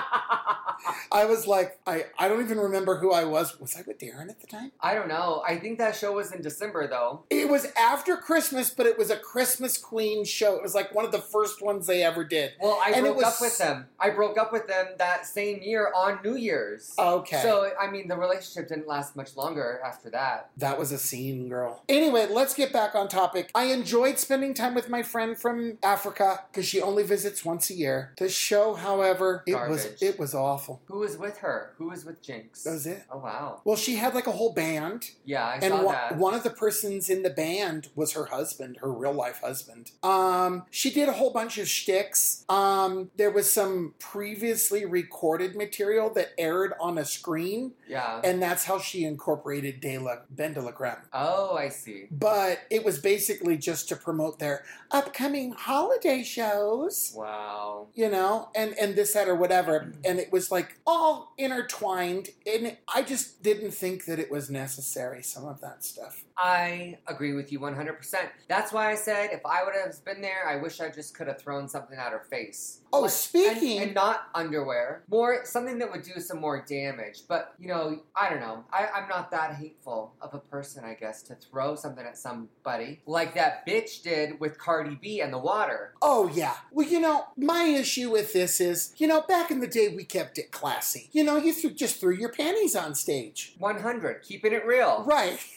[1.12, 3.58] I was like, I, I don't even remember who I was.
[3.60, 4.72] Was I with Darren at the time?
[4.80, 5.42] I don't know.
[5.46, 7.24] I think that show was in December though.
[7.30, 10.54] It was after Christmas, but it was a Christmas Queen show.
[10.56, 12.52] It was like one of the first ones they ever did.
[12.60, 13.86] Well, I And broke was- up with them.
[13.98, 16.94] I broke up with them that same year on New Year's.
[16.98, 17.42] Okay.
[17.42, 20.50] So I mean, the relationship didn't last much longer after that.
[20.56, 21.82] That was a scene, girl.
[21.88, 23.50] Anyway, let's get back on topic.
[23.54, 27.74] I enjoyed spending time with my friend from Africa because she only visits once a
[27.74, 28.12] year.
[28.18, 30.80] The show, however, it was it was awful.
[30.86, 31.74] Who was with her?
[31.78, 32.62] Who was with Jinx?
[32.64, 33.02] That was it.
[33.10, 33.60] Oh wow.
[33.64, 35.10] Well, she had like a whole band.
[35.24, 36.16] Yeah, I and saw one, that.
[36.16, 39.90] one of the persons in the band was her husband, her real life husband.
[40.02, 42.44] Um, she did a whole bunch of shticks.
[42.48, 48.20] Um, there was some previously recorded material that aired on a screen, Yeah.
[48.22, 50.96] and that's how she incorporated De La Ben de la Creme.
[51.12, 52.06] oh, I see.
[52.10, 57.88] But it was basically just to promote their upcoming holiday shows Wow.
[57.94, 62.76] you know, and and this that or whatever, and it was like all intertwined, and
[62.92, 65.22] I just didn't think that it was necessary.
[65.22, 66.24] Some of that stuff.
[66.42, 68.14] I agree with you 100%.
[68.48, 71.26] That's why I said if I would have been there, I wish I just could
[71.28, 72.80] have thrown something at her face.
[72.92, 77.22] Oh, Like- speaking- and, and not underwear, more something that would do some more damage.
[77.28, 78.64] But you know, I don't know.
[78.72, 83.00] I, I'm not that hateful of a person, I guess, to throw something at somebody
[83.06, 85.94] like that bitch did with Cardi B and the water.
[86.00, 86.54] Oh yeah.
[86.72, 90.04] Well, you know, my issue with this is, you know, back in the day we
[90.04, 91.10] kept it classy.
[91.12, 93.54] You know, you threw, just threw your panties on stage.
[93.58, 95.04] 100, keeping it real.
[95.06, 95.38] Right.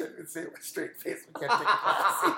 [0.00, 1.26] Couldn't say it with a straight face.
[1.26, 2.32] We kept it classy.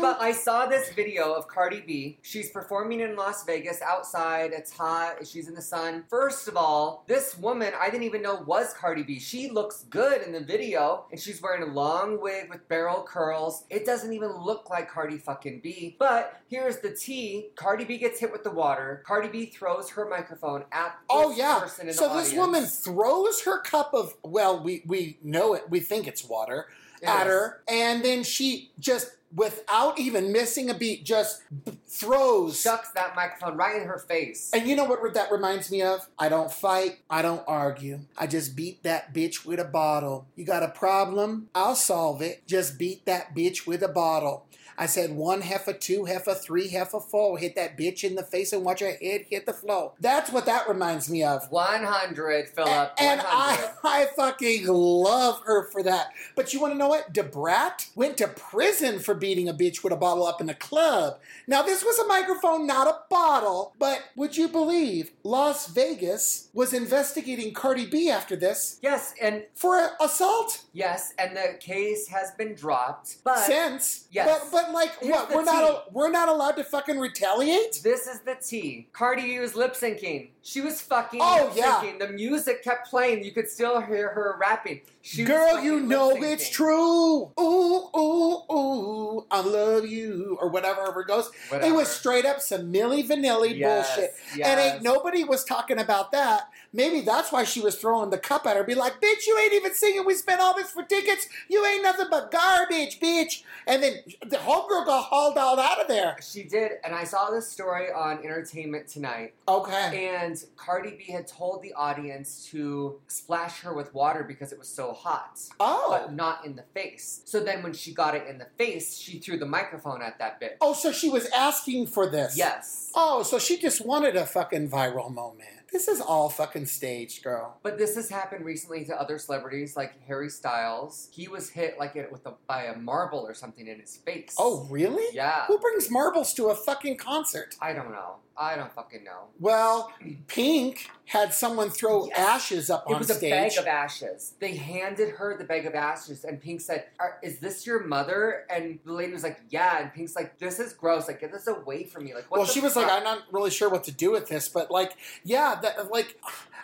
[0.00, 2.18] But I saw this video of Cardi B.
[2.20, 4.52] She's performing in Las Vegas outside.
[4.52, 5.26] It's hot.
[5.26, 6.04] She's in the sun.
[6.10, 9.18] First of all, this woman I didn't even know was Cardi B.
[9.18, 13.64] She looks good in the video, and she's wearing a long wig with barrel curls.
[13.70, 15.96] It doesn't even look like Cardi fucking B.
[15.98, 19.02] But here's the tea: Cardi B gets hit with the water.
[19.06, 21.66] Cardi B throws her microphone at oh, this Oh yeah.
[21.66, 22.34] So this audience.
[22.34, 25.68] woman throws her cup of well, we we know it.
[25.68, 26.68] We think it's water
[27.02, 31.42] It at her, and then she just without even missing a beat, just
[31.88, 32.60] throws.
[32.60, 34.50] Shucks that microphone right in her face.
[34.54, 36.08] And you know what that reminds me of?
[36.18, 36.98] I don't fight.
[37.10, 38.00] I don't argue.
[38.16, 40.26] I just beat that bitch with a bottle.
[40.36, 41.48] You got a problem?
[41.54, 42.46] I'll solve it.
[42.46, 44.46] Just beat that bitch with a bottle.
[44.76, 47.38] I said one heifer, two heifer, three heifer, four.
[47.38, 49.92] Hit that bitch in the face and watch her head hit the floor.
[50.00, 51.50] That's what that reminds me of.
[51.50, 52.92] 100, Philip.
[52.98, 53.24] And 100.
[53.24, 56.08] I, I fucking love her for that.
[56.34, 57.12] But you want to know what?
[57.12, 60.54] Da Brat went to prison for beating a bitch with a bottle up in a
[60.54, 61.18] club.
[61.46, 63.74] Now, this was a microphone, not a bottle.
[63.78, 68.78] But would you believe Las Vegas was investigating Cardi B after this?
[68.82, 70.64] Yes, and for assault.
[70.72, 73.16] Yes, and the case has been dropped.
[73.24, 75.30] But Since, yes, but but like Here's what?
[75.34, 75.66] We're not tea.
[75.66, 77.80] al- we're not allowed to fucking retaliate.
[77.82, 78.88] This is the tea.
[78.92, 80.28] Cardi was lip syncing.
[80.46, 81.82] She was fucking Oh, yeah.
[81.98, 83.24] The music kept playing.
[83.24, 84.82] You could still hear her rapping.
[85.00, 87.30] She Girl, you know it's true.
[87.40, 91.30] Ooh, ooh, ooh, I love you, or whatever it goes.
[91.52, 94.14] It was straight up some Milli Vanilli Yes, bullshit.
[94.36, 94.46] yes.
[94.48, 96.48] And ain't nobody was talking about that.
[96.72, 98.64] Maybe that's why she was throwing the cup at her.
[98.64, 100.04] Be like, bitch, you ain't even singing.
[100.06, 101.28] We spent all this for tickets.
[101.48, 103.42] You ain't nothing but garbage, bitch.
[103.66, 106.16] And then the homegirl got hauled out out of there.
[106.22, 109.34] She did, and I saw this story on Entertainment Tonight.
[109.46, 110.08] Okay.
[110.08, 114.68] And Cardi B had told the audience to splash her with water because it was
[114.68, 115.40] so hot.
[115.60, 115.86] Oh.
[115.90, 117.22] But not in the face.
[117.24, 120.40] So then when she got it in the face, she threw the microphone at that
[120.40, 120.56] bitch.
[120.60, 122.36] Oh, so she was asking for this.
[122.36, 122.90] Yes.
[122.94, 125.48] Oh, so she just wanted a fucking viral moment.
[125.74, 127.58] This is all fucking staged, girl.
[127.64, 131.08] But this has happened recently to other celebrities like Harry Styles.
[131.12, 134.36] He was hit like it with a, by a marble or something in his face.
[134.38, 135.04] Oh, really?
[135.12, 135.46] Yeah.
[135.46, 137.56] Who brings marbles to a fucking concert?
[137.60, 138.18] I don't know.
[138.36, 139.28] I don't fucking know.
[139.38, 139.92] Well,
[140.26, 144.34] Pink had someone throw ashes up It on was a bag of ashes.
[144.40, 146.86] They handed her the bag of ashes, and Pink said,
[147.22, 150.72] "Is this your mother?" And the lady was like, "Yeah." And Pink's like, "This is
[150.72, 151.06] gross.
[151.06, 152.84] Like, get this away from me." Like, what well, she was fuck?
[152.84, 156.18] like, I'm not really sure what to do with this, but like, yeah, that like,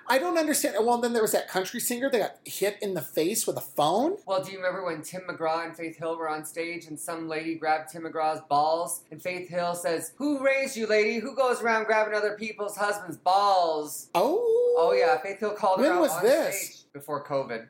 [0.06, 0.74] I don't understand.
[0.84, 3.62] Well, then there was that country singer that got hit in the face with a
[3.62, 4.16] phone.
[4.26, 7.28] Well, do you remember when Tim McGraw and Faith Hill were on stage and some
[7.28, 9.04] lady grabbed Tim McGraw's balls?
[9.10, 11.18] And Faith Hill says, Who raised you, lady?
[11.18, 14.08] Who goes around grabbing other people's husbands' balls?
[14.14, 14.74] Oh.
[14.78, 15.18] Oh, yeah.
[15.20, 16.74] Faith Hill called her When out was on this?
[16.74, 17.68] stage before COVID.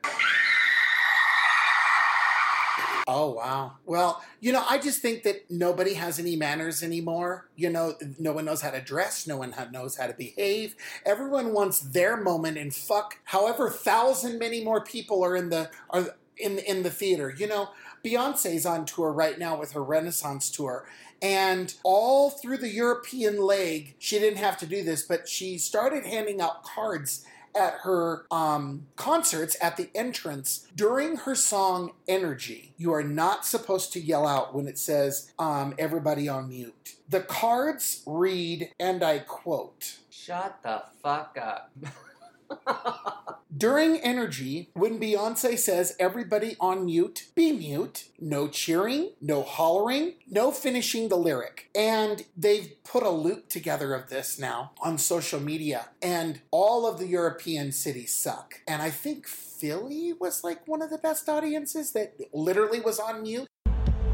[3.07, 3.73] Oh wow.
[3.85, 7.49] Well, you know, I just think that nobody has any manners anymore.
[7.55, 10.75] You know, no one knows how to dress, no one knows how to behave.
[11.05, 16.15] Everyone wants their moment and fuck however thousand many more people are in the are
[16.37, 17.33] in in the theater.
[17.35, 17.69] You know,
[18.05, 20.87] Beyonce's on tour right now with her Renaissance tour.
[21.21, 26.05] And all through the European leg, she didn't have to do this, but she started
[26.05, 32.73] handing out cards at her um, concerts at the entrance during her song Energy.
[32.77, 36.95] You are not supposed to yell out when it says um, everybody on mute.
[37.09, 41.71] The cards read, and I quote, Shut the fuck up.
[43.57, 50.51] During Energy, when Beyonce says everybody on mute, be mute, no cheering, no hollering, no
[50.51, 51.69] finishing the lyric.
[51.75, 56.97] And they've put a loop together of this now on social media, and all of
[56.97, 58.61] the European cities suck.
[58.67, 63.21] And I think Philly was like one of the best audiences that literally was on
[63.21, 63.47] mute.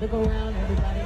[0.02, 0.97] Look around, everybody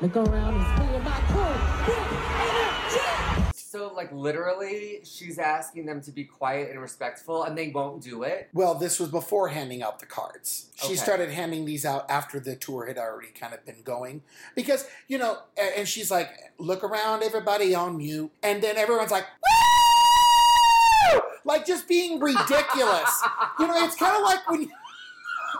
[0.00, 1.20] Look around and see about
[3.54, 8.22] So, like, literally, she's asking them to be quiet and respectful, and they won't do
[8.22, 8.48] it.
[8.54, 10.70] Well, this was before handing out the cards.
[10.76, 10.96] She Okay.
[10.96, 14.22] started handing these out after the tour had already kind of been going.
[14.56, 15.36] Because, you know,
[15.76, 18.32] and she's like, look around, everybody on mute.
[18.42, 19.26] And then everyone's like,
[21.14, 21.20] Woo!
[21.44, 23.22] Like just being ridiculous.
[23.58, 24.70] you know, it's kind of like when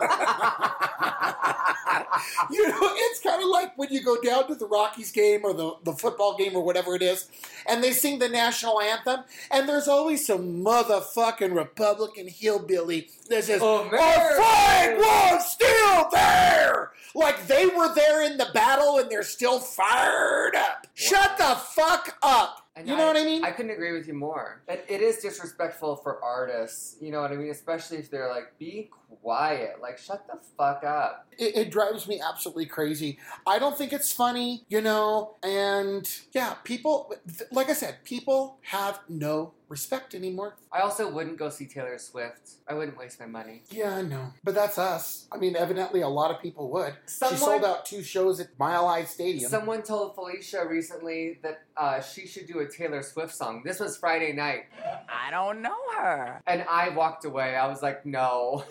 [2.51, 2.67] you.
[2.67, 5.73] know, it's kind of like when you go down to the Rockies game or the,
[5.83, 7.29] the football game or whatever it is,
[7.67, 9.21] and they sing the national anthem,
[9.51, 16.91] and there's always some motherfucking Republican hillbilly that says, Our flag was still there!
[17.13, 20.87] Like they were there in the battle and they're still fired up.
[20.93, 22.60] Shut the fuck up!
[22.75, 23.43] And you know what I mean?
[23.43, 24.61] I couldn't agree with you more.
[24.67, 27.51] It, it is disrespectful for artists, you know what I mean?
[27.51, 28.89] Especially if they're like, be
[29.21, 29.81] quiet.
[29.81, 31.27] Like, shut the fuck up.
[31.37, 33.19] it, it drives me absolutely crazy.
[33.45, 37.13] I don't think it's funny, you know, and yeah, people,
[37.51, 40.57] like I said, people have no respect anymore.
[40.71, 42.55] I also wouldn't go see Taylor Swift.
[42.67, 43.63] I wouldn't waste my money.
[43.71, 44.33] Yeah, I know.
[44.43, 45.27] But that's us.
[45.31, 46.93] I mean, evidently a lot of people would.
[47.05, 49.49] Someone- she sold out two shows at Mile High Stadium.
[49.49, 53.63] Someone told Felicia recently that uh, she should do a Taylor Swift song.
[53.65, 54.65] This was Friday night.
[55.09, 56.41] I don't know her.
[56.45, 57.55] And I walked away.
[57.55, 58.65] I was like, no.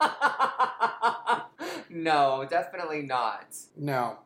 [1.88, 3.46] no, definitely not.
[3.76, 4.18] no.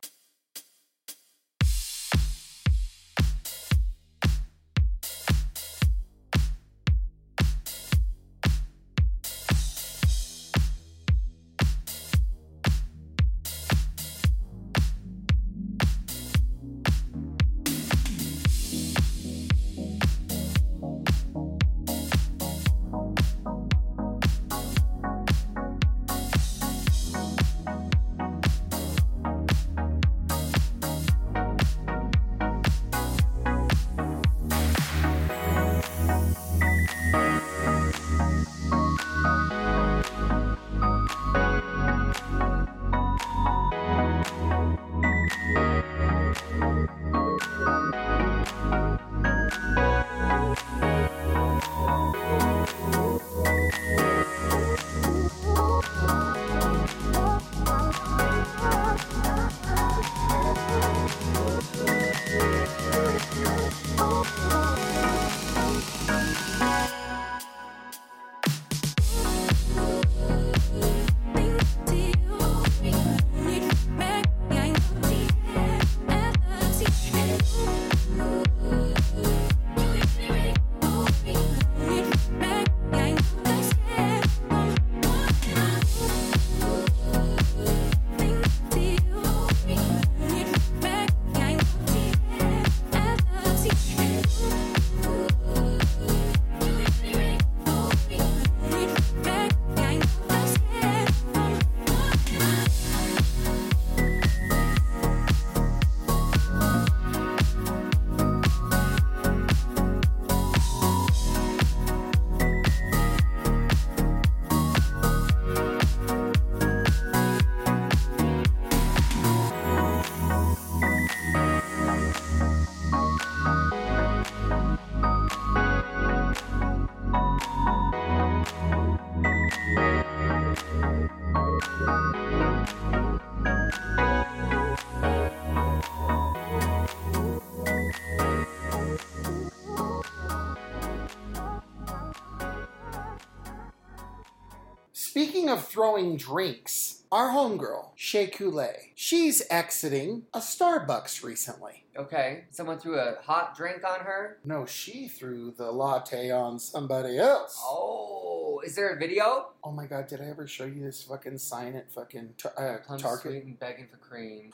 [145.77, 151.85] Throwing drinks, our homegirl, Shea Coulee, she's exiting a Starbucks recently.
[151.95, 154.39] Okay, someone threw a hot drink on her.
[154.43, 157.61] No, she threw the latte on somebody else.
[157.63, 159.49] Oh, is there a video?
[159.63, 162.97] Oh my god, did I ever show you this fucking sign at fucking tar- uh,
[162.97, 163.21] Target?
[163.21, 164.51] sweet and begging for cream.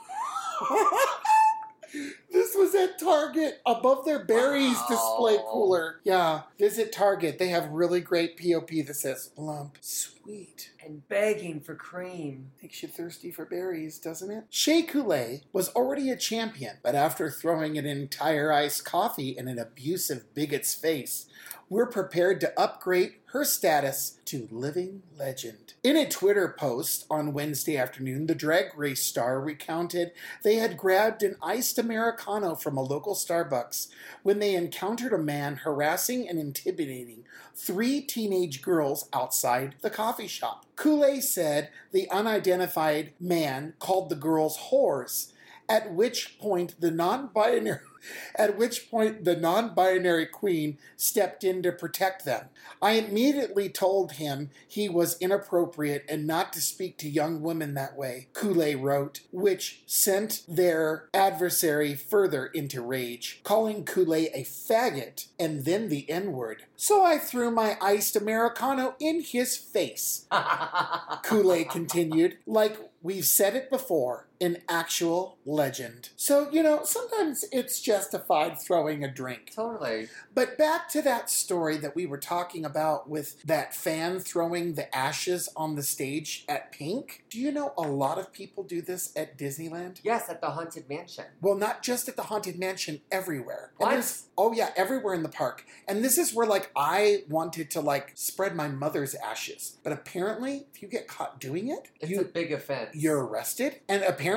[2.33, 6.01] this was at Target above their berries display cooler.
[6.03, 7.39] Yeah, visit Target.
[7.39, 10.72] They have really great POP that says lump sweet.
[10.85, 12.51] And begging for cream.
[12.61, 14.45] Makes you thirsty for berries, doesn't it?
[14.51, 19.59] Shea Coulee was already a champion, but after throwing an entire iced coffee in an
[19.59, 21.27] abusive bigot's face,
[21.69, 25.73] we're prepared to upgrade her status to living legend.
[25.83, 30.13] In a Twitter post on Wednesday afternoon, the drag race star recounted
[30.43, 33.89] they had grabbed an iced Americano from a local Starbucks
[34.23, 37.25] when they encountered a man harassing and intimidating
[37.55, 40.67] three teenage girls outside the coffee shop.
[40.77, 45.33] Coulee said the unidentified man called the girls whores,
[45.69, 47.81] at which point the non-binary
[48.37, 52.47] at which point the non-binary queen stepped in to protect them.
[52.81, 57.97] I immediately told him he was inappropriate and not to speak to young women that
[57.97, 65.65] way, Coulee wrote, which sent their adversary further into rage, calling Coulee a faggot and
[65.65, 66.65] then the N-word.
[66.77, 70.27] So I threw my iced Americano in his face.
[71.23, 76.11] Coulee continued, like we've said it before, an actual legend.
[76.17, 79.53] So, you know, sometimes it's justified throwing a drink.
[79.55, 80.09] Totally.
[80.35, 84.95] But back to that story that we were talking about with that fan throwing the
[84.95, 87.25] ashes on the stage at Pink.
[87.31, 90.01] Do you know a lot of people do this at Disneyland?
[90.03, 91.25] Yes, at the Haunted Mansion.
[91.41, 93.71] Well, not just at the Haunted Mansion, everywhere.
[93.77, 93.93] What?
[94.37, 95.65] Oh yeah, everywhere in the park.
[95.87, 99.79] And this is where like I wanted to like spread my mother's ashes.
[99.85, 102.91] But apparently, if you get caught doing it, It's you a big offense.
[102.95, 103.81] you're arrested.
[103.89, 104.32] And apparently,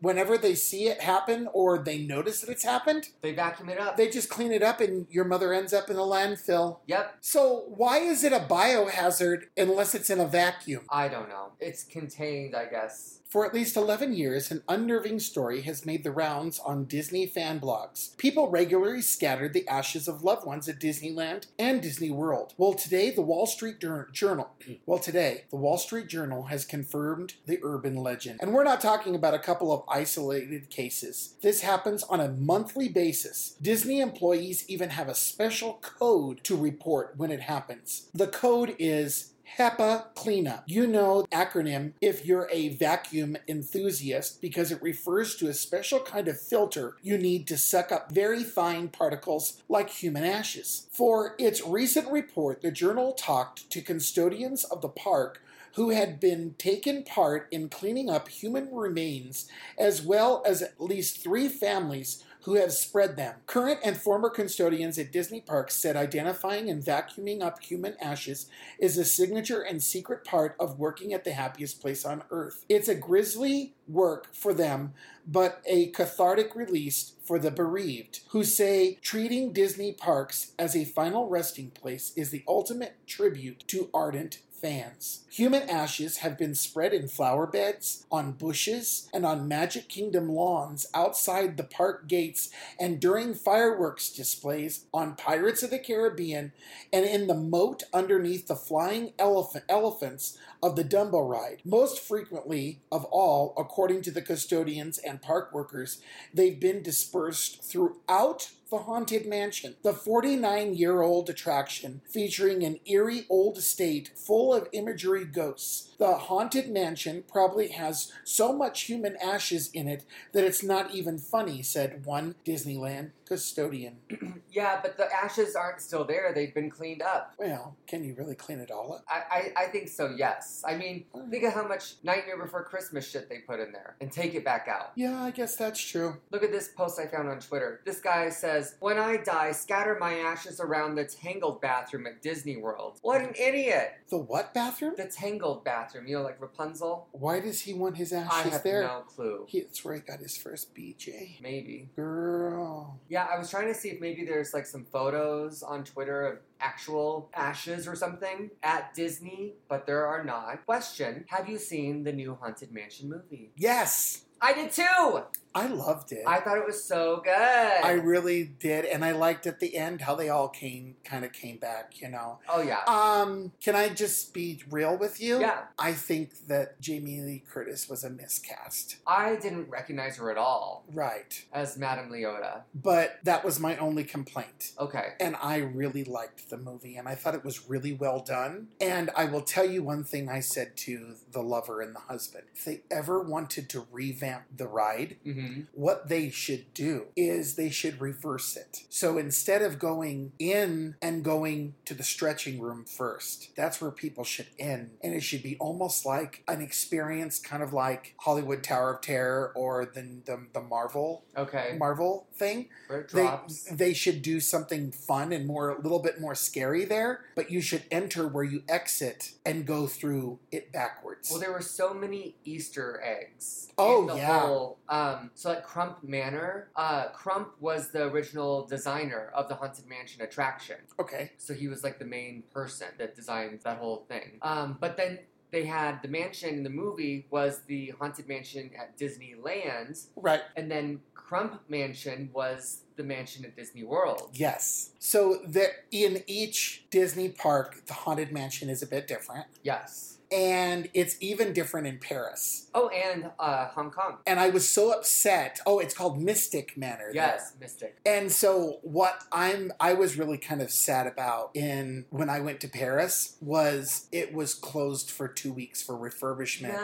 [0.00, 3.96] whenever they see it happen or they notice that it's happened, They vacuum it up.
[3.96, 6.78] they just clean it up and your mother ends up in a landfill.
[6.86, 7.16] Yep.
[7.20, 10.84] So why is it a biohazard unless it's in a vacuum?
[10.90, 11.52] I don't know.
[11.60, 13.20] It's contained, I guess.
[13.32, 17.60] For at least 11 years, an unnerving story has made the rounds on Disney fan
[17.60, 18.14] blogs.
[18.18, 22.52] People regularly scattered the ashes of loved ones at Disneyland and Disney World.
[22.58, 24.50] Well, today the Wall Street Jour- Journal,
[24.84, 28.38] well, today the Wall Street Journal has confirmed the urban legend.
[28.42, 31.36] And we're not talking about a couple of isolated cases.
[31.40, 33.56] This happens on a monthly basis.
[33.62, 38.10] Disney employees even have a special code to report when it happens.
[38.12, 40.64] The code is HEPA cleanup.
[40.66, 46.00] You know the acronym if you're a vacuum enthusiast because it refers to a special
[46.00, 50.86] kind of filter you need to suck up very fine particles like human ashes.
[50.90, 55.42] For its recent report, the journal talked to custodians of the park
[55.74, 61.22] who had been taken part in cleaning up human remains, as well as at least
[61.22, 63.36] three families who have spread them.
[63.46, 68.46] Current and former custodians at Disney parks said identifying and vacuuming up human ashes
[68.78, 72.64] is a signature and secret part of working at the happiest place on earth.
[72.68, 74.94] It's a grisly work for them,
[75.26, 81.28] but a cathartic release for the bereaved, who say treating Disney parks as a final
[81.28, 85.24] resting place is the ultimate tribute to ardent fans.
[85.28, 90.86] Human ashes have been spread in flower beds, on bushes, and on Magic Kingdom lawns
[90.94, 92.48] outside the park gates
[92.78, 96.52] and during fireworks displays on Pirates of the Caribbean
[96.92, 101.60] and in the moat underneath the flying elephant elephants of the Dumbo ride.
[101.64, 106.00] Most frequently of all, according to the custodians and park workers,
[106.32, 113.26] they've been dispersed throughout the Haunted Mansion, the 49 year old attraction featuring an eerie
[113.28, 115.91] old estate full of imagery ghosts.
[116.02, 121.16] The Haunted Mansion probably has so much human ashes in it that it's not even
[121.16, 123.98] funny, said one Disneyland custodian.
[124.52, 126.30] Yeah, but the ashes aren't still there.
[126.34, 127.32] They've been cleaned up.
[127.38, 129.04] Well, can you really clean it all up?
[129.08, 130.62] I, I, I think so, yes.
[130.66, 134.12] I mean, think of how much Nightmare Before Christmas shit they put in there and
[134.12, 134.92] take it back out.
[134.94, 136.18] Yeah, I guess that's true.
[136.32, 137.80] Look at this post I found on Twitter.
[137.86, 142.58] This guy says, When I die, scatter my ashes around the Tangled bathroom at Disney
[142.58, 142.98] World.
[143.00, 143.94] What an idiot!
[144.10, 144.92] The what bathroom?
[144.98, 147.08] The Tangled bathroom, you know, like Rapunzel?
[147.12, 148.50] Why does he want his ashes there?
[148.50, 148.82] I have there?
[148.82, 149.44] no clue.
[149.48, 151.40] He, that's where he got his first BJ.
[151.40, 151.88] Maybe.
[151.96, 152.98] Girl.
[153.08, 156.38] Yeah, I was trying to see if maybe there's like some photos on Twitter of
[156.60, 160.64] actual ashes or something at Disney, but there are not.
[160.64, 163.50] Question Have you seen the new Haunted Mansion movie?
[163.56, 164.24] Yes!
[164.40, 165.22] I did too!
[165.54, 166.24] I loved it.
[166.26, 167.32] I thought it was so good.
[167.32, 171.32] I really did, and I liked at the end how they all came, kind of
[171.32, 172.00] came back.
[172.00, 172.38] You know.
[172.48, 172.80] oh, yeah.
[172.86, 175.40] Um, can I just be real with you?
[175.40, 175.62] Yeah.
[175.78, 178.96] I think that Jamie Lee Curtis was a miscast.
[179.06, 181.44] I didn't recognize her at all Right.
[181.52, 182.62] as Madame Leota.
[182.74, 184.72] But that was my only complaint.
[184.78, 185.10] Okay.
[185.20, 188.68] And I really liked the movie, and I thought it was really well done.
[188.80, 192.44] And I will tell you one thing I said to the lover and the husband:
[192.54, 195.41] if they ever wanted to revamp the ride, Mhm.
[195.42, 195.66] Mhm.
[195.72, 198.84] What they should do is they should reverse it.
[198.88, 204.24] So instead of going in and going to the stretching room first, that's where people
[204.24, 204.98] should end.
[205.02, 209.52] And it should be almost like an experience, kind of like Hollywood Tower of Terror
[209.54, 211.76] or the, the, the Marvel Okay.
[211.78, 212.68] Marvel thing.
[213.12, 213.30] They,
[213.70, 217.60] they should do something fun and more a little bit more scary there, but you
[217.60, 221.30] should enter where you exit and go through it backwards.
[221.30, 223.68] Well, there were so many Easter eggs.
[223.78, 224.40] Oh, in the yeah.
[224.40, 229.86] Whole, um, so at Crump Manor, uh, Crump was the original designer of the Haunted
[229.86, 230.76] Mansion attraction.
[231.00, 231.32] Okay.
[231.38, 234.38] So he was like the main person that designed that whole thing.
[234.42, 235.18] Um, but then
[235.50, 240.06] they had the mansion in the movie was the Haunted Mansion at Disneyland.
[240.16, 240.40] Right.
[240.56, 244.30] And then Crump Mansion was the mansion at Disney World.
[244.34, 244.90] Yes.
[244.98, 250.11] So that in each Disney park, the haunted mansion is a bit different, Yes.
[250.32, 252.68] And it's even different in Paris.
[252.74, 254.18] Oh, and uh, Hong Kong.
[254.26, 255.60] And I was so upset.
[255.66, 257.10] Oh, it's called Mystic Manor.
[257.12, 257.14] there.
[257.14, 257.96] Yes, Mystic.
[258.06, 262.60] And so what I'm I was really kind of sad about in when I went
[262.60, 266.78] to Paris was it was closed for 2 weeks for refurbishment.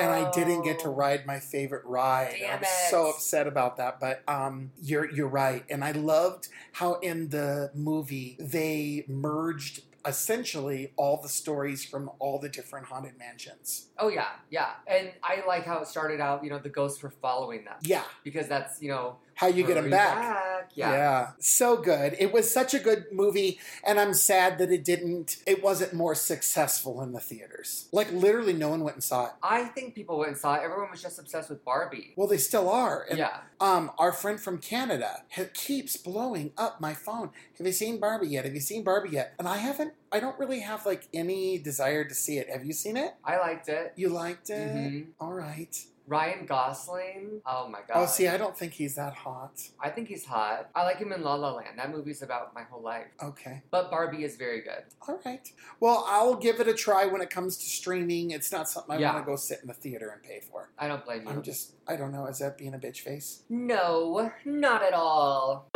[0.00, 2.36] And I didn't get to ride my favorite ride.
[2.38, 5.64] Damn I'm so upset about that, but um you're you're right.
[5.68, 12.38] And I loved how in the movie they merged essentially all the stories from all
[12.38, 13.88] the different haunted mansions.
[13.98, 14.70] Oh yeah, yeah.
[14.86, 16.44] And I like how it started out.
[16.44, 17.76] You know, the ghosts were following them.
[17.82, 18.04] Yeah.
[18.22, 20.70] Because that's you know How you get them hurry back.
[20.74, 21.30] Yeah.
[21.38, 22.16] So good.
[22.18, 26.14] It was such a good movie, and I'm sad that it didn't, it wasn't more
[26.14, 27.88] successful in the theaters.
[27.92, 29.32] Like, literally, no one went and saw it.
[29.42, 30.62] I think people went and saw it.
[30.62, 32.12] Everyone was just obsessed with Barbie.
[32.16, 33.06] Well, they still are.
[33.08, 33.36] And, Yeah.
[33.60, 35.22] Um, our friend from Canada
[35.54, 37.30] keeps blowing up my phone.
[37.58, 38.44] Have you seen Barbie yet?
[38.44, 39.34] Have you seen Barbie yet?
[39.38, 39.94] And I haven't.
[40.12, 42.48] I don't really have like any desire to see it.
[42.50, 43.14] Have you seen it?
[43.24, 43.92] I liked it.
[43.96, 44.74] You liked it.
[44.76, 45.06] Mhm.
[45.20, 45.74] All right.
[46.06, 47.40] Ryan Gosling.
[47.46, 47.94] Oh my god.
[47.94, 49.60] Oh, see, I don't think he's that hot.
[49.80, 50.68] I think he's hot.
[50.74, 51.78] I like him in La La Land.
[51.78, 53.06] That movie's about my whole life.
[53.22, 53.62] Okay.
[53.70, 54.84] But Barbie is very good.
[55.08, 55.50] All right.
[55.80, 58.32] Well, I'll give it a try when it comes to streaming.
[58.32, 59.14] It's not something I Yeah.
[59.14, 60.68] want to go sit in the theater and pay for.
[60.78, 61.28] I don't blame you.
[61.30, 62.26] I'm just, I don't know.
[62.26, 63.42] Is that being a bitch face?
[63.48, 65.68] No, not at all.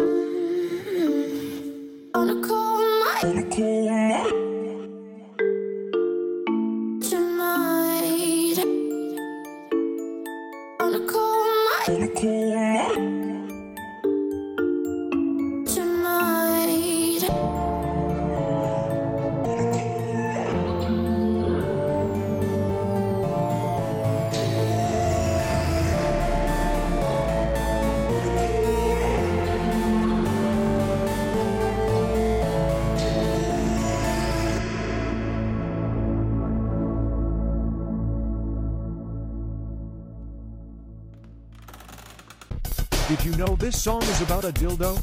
[43.68, 44.96] This song is about a dildo?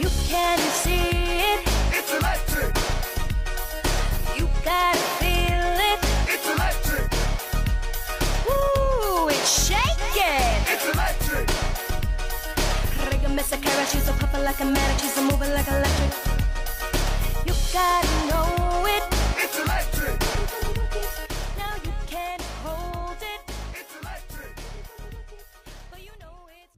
[0.00, 1.04] You can see
[1.52, 1.60] it.
[1.92, 2.74] It's electric.
[4.38, 6.00] You gotta feel it.
[6.32, 7.08] It's electric.
[8.48, 10.48] Ooh, it's shaking.
[10.72, 11.46] It's electric.
[13.10, 14.98] Riga Miss Akira, she's a puffer like a manic,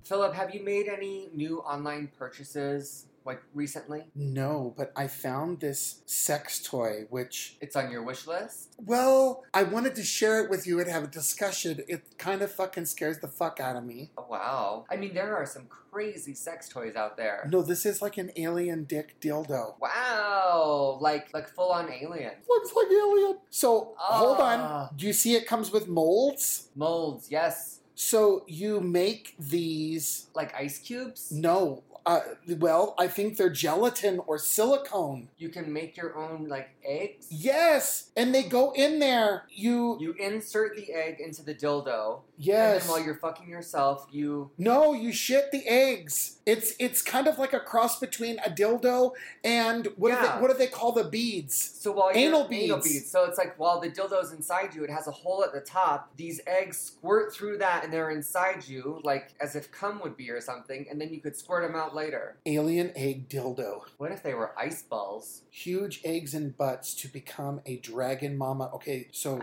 [0.04, 4.04] Philip, have you made any new online purchases like recently?
[4.14, 7.56] No, but I found this sex toy, which.
[7.60, 8.74] It's on your wish list?
[8.78, 11.82] Well, I wanted to share it with you and have a discussion.
[11.88, 14.10] It kind of fucking scares the fuck out of me.
[14.16, 14.84] Oh, wow.
[14.90, 17.48] I mean, there are some crazy sex toys out there.
[17.50, 19.74] No, this is like an alien dick dildo.
[19.80, 22.32] Wow, like like full on alien.
[22.48, 23.38] Looks like alien.
[23.50, 24.88] So hold Ah.
[24.90, 24.96] on.
[24.96, 26.68] Do you see it comes with molds?
[26.76, 27.80] Molds, yes.
[27.94, 31.32] So you make these like ice cubes?
[31.32, 31.82] No.
[32.06, 32.20] Uh,
[32.58, 35.28] well, I think they're gelatin or silicone.
[35.38, 37.26] You can make your own like eggs.
[37.30, 39.42] Yes, and they go in there.
[39.50, 42.20] You You insert the egg into the dildo.
[42.38, 42.74] Yes.
[42.74, 46.35] And then while you're fucking yourself, you no, you shit the eggs.
[46.46, 50.36] It's it's kind of like a cross between a dildo and what do Yeah.
[50.36, 51.56] they, what do they call the beads?
[51.80, 52.64] So while anal beads.
[52.66, 53.10] anal beads.
[53.10, 56.16] So it's like while the dildo's inside you, it has a hole at the top.
[56.16, 60.30] These eggs squirt through that, and they're inside you, like as if cum would be
[60.30, 60.86] or something.
[60.88, 62.36] And then you could squirt them out later.
[62.46, 63.80] Alien egg dildo.
[63.98, 65.42] What if they were ice balls?
[65.50, 68.70] Huge eggs and butts to become a dragon mama.
[68.74, 69.40] Okay, so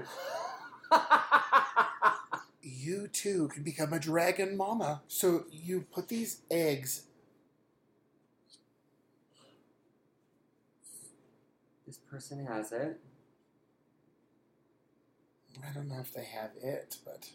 [2.63, 5.01] you too can become a dragon mama.
[5.07, 7.03] So you put these eggs
[11.93, 12.99] This person has it.
[15.63, 17.29] I don't know if they have it, but.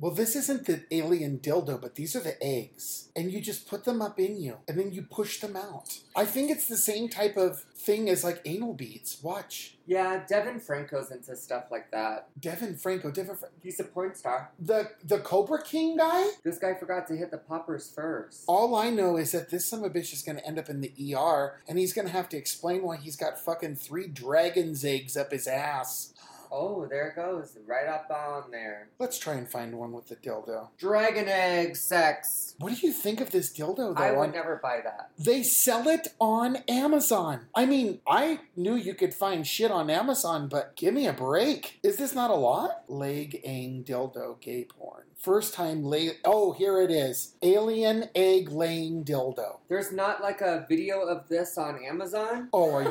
[0.00, 3.10] Well, this isn't the alien dildo, but these are the eggs.
[3.14, 5.98] And you just put them up in you, and then you push them out.
[6.16, 9.18] I think it's the same type of thing as like anal beads.
[9.22, 9.74] Watch.
[9.86, 12.28] Yeah, Devin Franco's into stuff like that.
[12.40, 14.52] Devin Franco, Devin Fra- He's a porn star.
[14.58, 16.28] the the Cobra King guy.
[16.44, 18.44] This guy forgot to hit the poppers first.
[18.46, 20.70] All I know is that this son of a bitch is going to end up
[20.70, 24.06] in the ER, and he's going to have to explain why he's got fucking three
[24.06, 26.14] dragon's eggs up his ass.
[26.52, 27.56] Oh, there it goes.
[27.66, 28.88] Right up on there.
[28.98, 30.68] Let's try and find one with the dildo.
[30.78, 32.54] Dragon egg sex.
[32.58, 34.02] What do you think of this dildo, though?
[34.02, 35.10] I would On- never buy that.
[35.18, 37.46] They sell it on Amazon.
[37.54, 41.78] I mean, I knew you could find shit on Amazon, but give me a break.
[41.82, 42.82] Is this not a lot?
[42.88, 45.04] Leg ang dildo gay porn.
[45.16, 46.12] First time lay.
[46.24, 47.34] Oh, here it is.
[47.42, 49.58] Alien egg laying dildo.
[49.68, 52.48] There's not like a video of this on Amazon.
[52.54, 52.90] Oh, are you?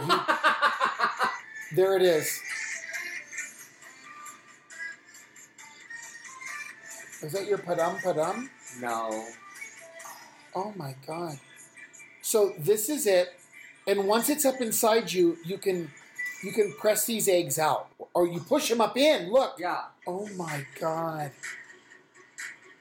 [1.76, 2.40] there it is.
[7.22, 8.50] Is that your padam padam?
[8.80, 9.26] No.
[10.56, 11.40] Oh my god.
[12.22, 13.30] So this is it,
[13.88, 15.92] and once it's up inside you, you can
[16.44, 19.32] you can press these eggs out, or you push them up in.
[19.32, 19.56] Look.
[19.60, 19.82] Yeah.
[20.08, 21.32] Oh my god.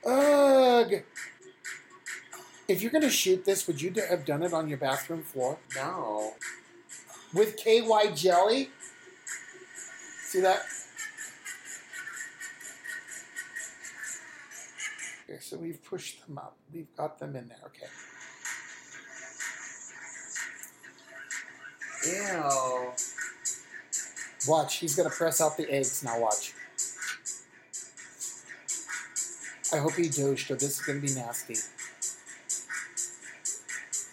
[0.06, 1.02] Ugh.
[2.68, 6.34] If you're gonna shoot this, would you have done it on your bathroom floor No.
[7.32, 8.70] with KY jelly?
[10.26, 10.62] See that?
[15.28, 16.56] Okay, so we've pushed them up.
[16.72, 17.58] We've got them in there.
[17.66, 17.86] Okay.
[22.06, 22.92] Ew.
[24.48, 26.02] Watch, he's gonna press out the eggs.
[26.02, 26.54] Now watch.
[29.70, 31.56] I hope he douched, or this is gonna be nasty.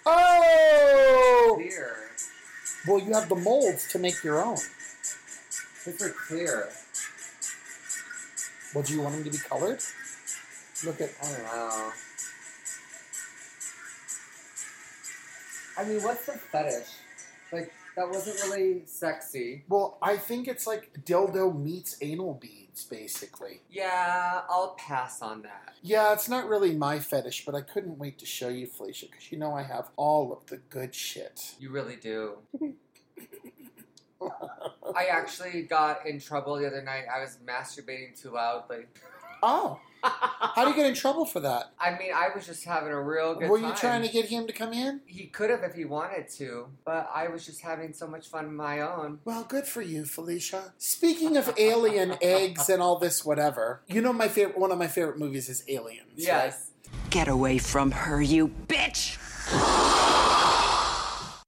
[0.06, 1.54] Oh!
[1.56, 1.96] Clear.
[2.88, 4.58] Well, you have the molds to make your own.
[5.86, 6.68] These are clear.
[8.74, 9.80] Well, do you want them to be colored?
[10.84, 11.10] Look at.
[11.24, 11.92] I don't know.
[15.78, 16.88] I mean, what's the fetish?
[17.52, 19.64] Like, that wasn't really sexy.
[19.70, 23.62] Well, I think it's like dildo meets anal beads, basically.
[23.70, 25.74] Yeah, I'll pass on that.
[25.82, 29.32] Yeah, it's not really my fetish, but I couldn't wait to show you, Felicia, because
[29.32, 31.56] you know I have all of the good shit.
[31.60, 32.38] You really do.
[34.96, 37.04] I actually got in trouble the other night.
[37.14, 38.86] I was masturbating too loudly.
[39.44, 39.80] Oh.
[40.06, 41.72] How do you get in trouble for that?
[41.80, 43.70] I mean, I was just having a real good Were time.
[43.70, 45.02] you trying to get him to come in?
[45.06, 48.46] He could have if he wanted to, but I was just having so much fun
[48.46, 49.20] on my own.
[49.26, 50.74] Well, good for you, Felicia.
[50.78, 54.88] Speaking of alien eggs and all this whatever, you know my favorite one of my
[54.88, 56.12] favorite movies is Aliens.
[56.16, 56.72] Yes.
[57.10, 59.18] Get away from her, you bitch!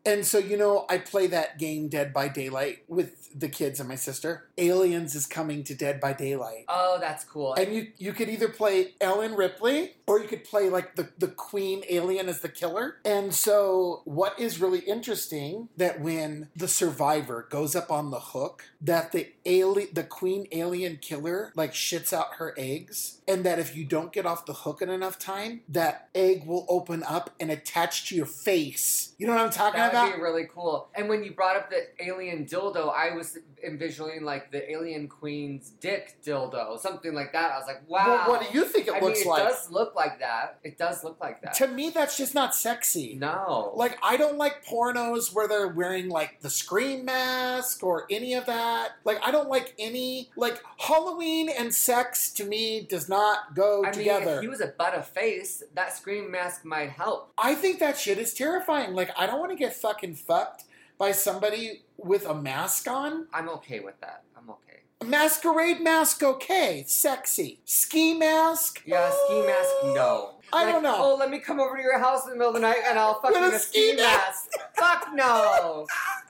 [0.08, 3.90] And so, you know, I play that game Dead by Daylight with the kids and
[3.90, 4.48] my sister.
[4.58, 6.64] Aliens is coming to Dead by Daylight.
[6.70, 7.56] Oh, that's cool.
[7.56, 11.28] And you you could either play Ellen Ripley or you could play like the, the
[11.28, 12.96] queen alien as the killer.
[13.04, 18.64] And so what is really interesting that when the survivor goes up on the hook,
[18.80, 23.76] that the alien the queen alien killer like shits out her eggs, and that if
[23.76, 27.52] you don't get off the hook in enough time, that egg will open up and
[27.52, 29.14] attach to your face.
[29.18, 30.10] You know what I'm talking That about?
[30.12, 30.88] would be really cool.
[30.96, 35.72] And when you brought up the alien dildo, I was envisioning like the alien queen's
[35.82, 37.52] dick dildo, something like that.
[37.52, 38.06] I was like, wow.
[38.08, 39.42] Well, what do you think it I looks mean, like?
[39.42, 40.60] It does look like that.
[40.64, 41.56] It does look like that.
[41.56, 43.16] To me, that's just not sexy.
[43.16, 43.74] No.
[43.76, 48.46] Like, I don't like pornos where they're wearing, like, the scream mask or any of
[48.46, 48.92] that.
[49.04, 53.90] Like, I don't like any, like, Halloween and sex to me does not go I
[53.90, 54.36] mean, together.
[54.36, 57.34] if he was a butt of face, that scream mask might help.
[57.38, 58.94] I think that shit is terrifying.
[58.94, 60.64] Like, I don't want to get fucking fucked
[60.98, 63.28] by somebody with a mask on.
[63.34, 64.24] I'm okay with that.
[64.38, 64.77] I'm okay.
[65.06, 66.84] Masquerade mask, okay.
[66.88, 67.60] Sexy.
[67.66, 68.82] Ski mask?
[68.86, 70.34] Yeah, ski mask, no.
[70.52, 70.96] I Like, don't know.
[70.98, 72.98] Oh, let me come over to your house in the middle of the night and
[72.98, 74.50] I'll fuck With a ski mask.
[74.76, 75.86] Fuck no.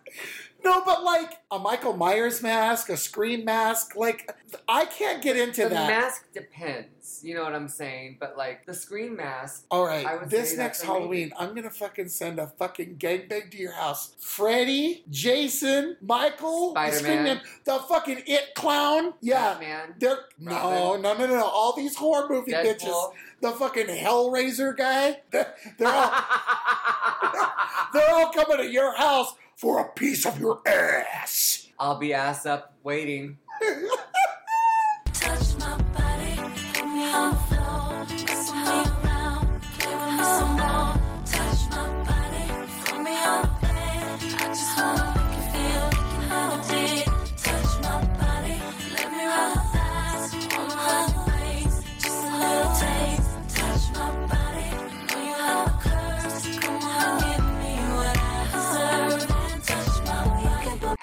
[0.67, 4.29] No, but like a Michael Myers mask, a Scream mask, like
[4.67, 5.87] I can't get into the that.
[5.87, 7.21] The mask depends.
[7.23, 8.17] You know what I'm saying?
[8.19, 9.63] But like the scream mask.
[9.71, 10.99] All right, this next that's a maybe.
[10.99, 14.13] Halloween, I'm gonna fucking send a fucking gangbang to your house.
[14.19, 17.23] Freddy, Jason, Michael, the Spider-Man.
[17.23, 19.13] Man, the fucking It clown.
[19.21, 19.95] Yeah, Batman.
[19.99, 21.45] they're no, no, no, no.
[21.45, 22.77] All these horror movie Deadpool.
[22.77, 23.11] bitches.
[23.39, 25.21] The fucking Hellraiser guy.
[25.31, 26.11] They're, they're all
[27.93, 31.67] they're all coming to your house for a piece of your ass.
[31.79, 33.39] I'll be ass up waiting.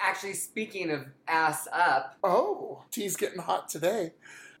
[0.05, 4.11] actually, speaking of ass up, Oh, tea's getting hot today.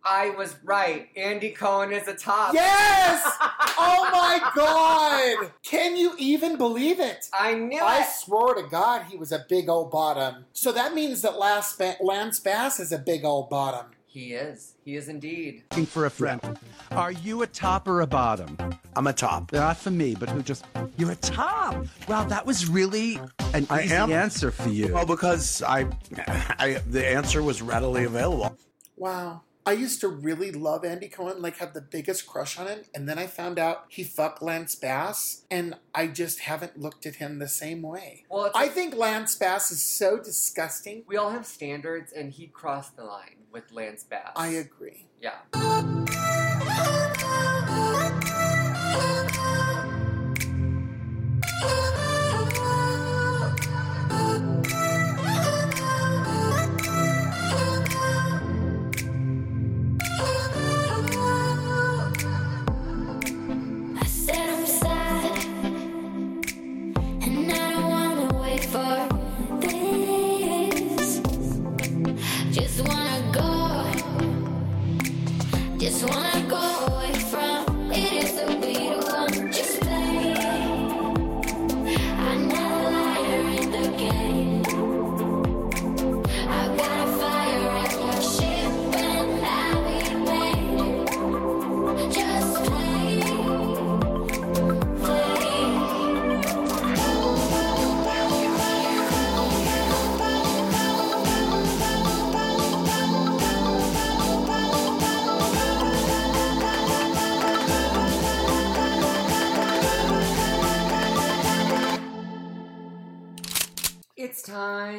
[0.07, 1.09] I was right.
[1.17, 2.53] Andy Cohen is a top.
[2.53, 3.23] Yes!
[3.77, 5.51] oh my god!
[5.63, 7.27] Can you even believe it?
[7.33, 8.07] I knew I it.
[8.07, 10.45] swore to God he was a big old bottom.
[10.53, 13.87] So that means that Lance, ba- Lance Bass is a big old bottom.
[14.15, 14.75] He is.
[14.85, 15.63] He is indeed.
[15.71, 16.39] Looking for a friend.
[16.91, 18.55] Are you a top or a bottom?
[18.95, 19.51] I'm a top.
[19.51, 20.63] Not for me, but who just.
[20.97, 21.85] You're a top!
[22.07, 23.19] Wow, that was really
[23.53, 24.13] an I easy am.
[24.13, 24.93] answer for you.
[24.93, 25.87] Well, because I,
[26.17, 28.57] I, the answer was readily available.
[28.95, 29.41] Wow.
[29.67, 33.09] I used to really love Andy Cohen, like have the biggest crush on him, and
[33.09, 37.39] then I found out he fucked Lance Bass, and I just haven't looked at him
[37.39, 38.25] the same way.
[38.29, 41.03] Well, I think Lance Bass is so disgusting.
[41.07, 44.33] We all have standards, and he crossed the line with Lance Bass.
[44.35, 45.07] I agree.
[45.19, 46.24] Yeah.
[76.07, 76.74] Wanna go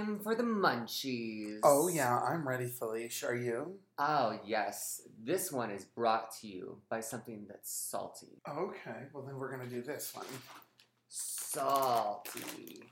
[0.06, 1.58] time for the munchies.
[1.62, 3.26] Oh, yeah, I'm ready, Felicia.
[3.26, 3.76] Are you?
[3.98, 5.02] Oh, yes.
[5.22, 8.40] This one is brought to you by something that's salty.
[8.48, 10.26] Okay, well, then we're going to do this one.
[11.08, 12.82] Salty.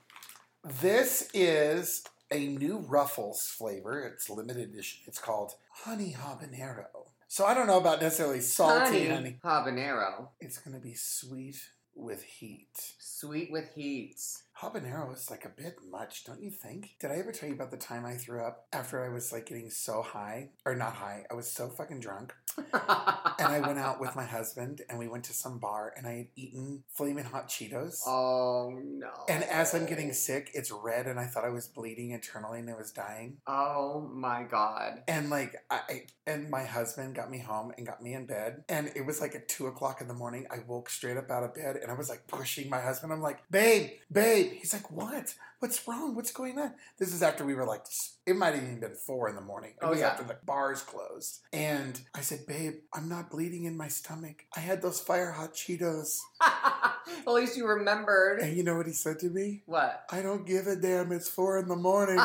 [0.80, 4.00] This is a new Ruffles flavor.
[4.06, 5.02] It's limited edition.
[5.06, 6.86] It's called Honey Habanero.
[7.28, 9.38] So I don't know about necessarily salty honey, honey.
[9.44, 10.28] habanero.
[10.40, 11.60] It's going to be sweet
[11.94, 12.94] with heat.
[12.98, 14.20] Sweet with heat.
[14.62, 16.94] Habanero is like a bit much, don't you think?
[17.00, 19.46] Did I ever tell you about the time I threw up after I was like
[19.46, 20.50] getting so high?
[20.64, 22.32] Or not high, I was so fucking drunk.
[22.59, 26.12] And I went out with my husband and we went to some bar and I
[26.16, 28.00] had eaten flaming hot Cheetos.
[28.07, 29.11] Oh no.
[29.28, 32.70] And as I'm getting sick, it's red and I thought I was bleeding internally and
[32.70, 33.38] I was dying.
[33.46, 35.02] Oh my god.
[35.09, 38.64] And like I and my husband got me home and got me in bed.
[38.68, 40.46] And it was like at two o'clock in the morning.
[40.50, 43.12] I woke straight up out of bed and I was like pushing my husband.
[43.12, 44.52] I'm like, babe, babe.
[44.52, 45.34] He's like, what?
[45.61, 46.14] What's wrong?
[46.14, 46.74] What's going on?
[46.98, 47.86] This is after we were like,
[48.26, 49.70] it might have even been four in the morning.
[49.70, 50.09] It Oh, was yeah.
[50.09, 51.40] after the bars closed.
[51.55, 54.45] And I said, babe, I'm not bleeding in my stomach.
[54.57, 56.18] I had those fire hot Cheetos.
[56.40, 58.40] At least you remembered.
[58.40, 59.62] And you know what he said to me?
[59.66, 60.05] What?
[60.11, 61.12] I don't give a damn.
[61.12, 62.18] It's four in the morning.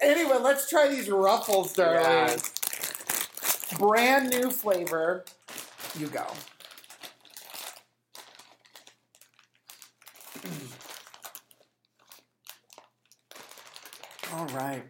[0.00, 2.02] anyway, let's try these ruffles, darling.
[2.02, 2.52] Yes.
[3.78, 5.24] Brand new flavor.
[5.98, 6.26] You go.
[14.34, 14.84] All right.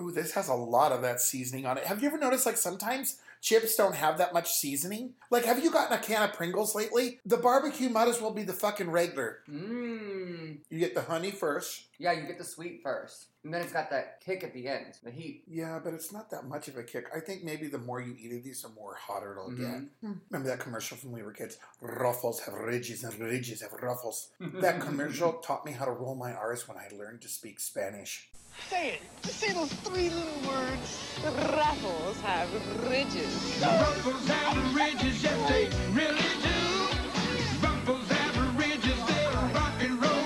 [0.00, 1.84] Ooh, this has a lot of that seasoning on it.
[1.84, 5.14] Have you ever noticed, like, sometimes chips don't have that much seasoning?
[5.30, 7.20] Like, have you gotten a can of Pringles lately?
[7.26, 9.40] The barbecue might as well be the fucking regular.
[9.50, 10.58] Mmm.
[10.70, 11.84] You get the honey first.
[11.98, 13.26] Yeah, you get the sweet first.
[13.44, 15.44] And then it's got that kick at the end, the heat.
[15.48, 17.06] Yeah, but it's not that much of a kick.
[17.14, 19.58] I think maybe the more you eat of these, the more hotter it'll Mhm.
[20.02, 20.12] get.
[20.30, 21.56] Remember that commercial from when we were kids?
[21.80, 24.28] Ruffles have ridges and ridges have ruffles.
[24.40, 28.30] that commercial taught me how to roll my R's when I learned to speak Spanish.
[28.68, 29.02] Say it.
[29.22, 31.20] Just say those three little words.
[31.24, 32.48] Ruffles have
[32.88, 33.60] ridges.
[33.62, 37.66] Ruffles have ridges, yes they really do.
[37.66, 40.24] Ruffles have ridges, they'll rock and roll.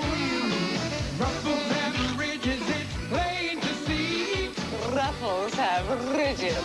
[1.19, 4.49] Ruffles have ridges, it's plain to see.
[4.95, 6.55] Ruffles have ridges.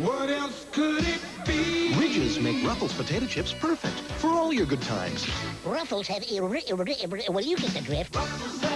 [0.00, 1.94] What else could it be?
[1.98, 5.28] Ridges make Ruffles potato chips perfect for all your good times.
[5.64, 8.71] Ruffles have well, you get the drift.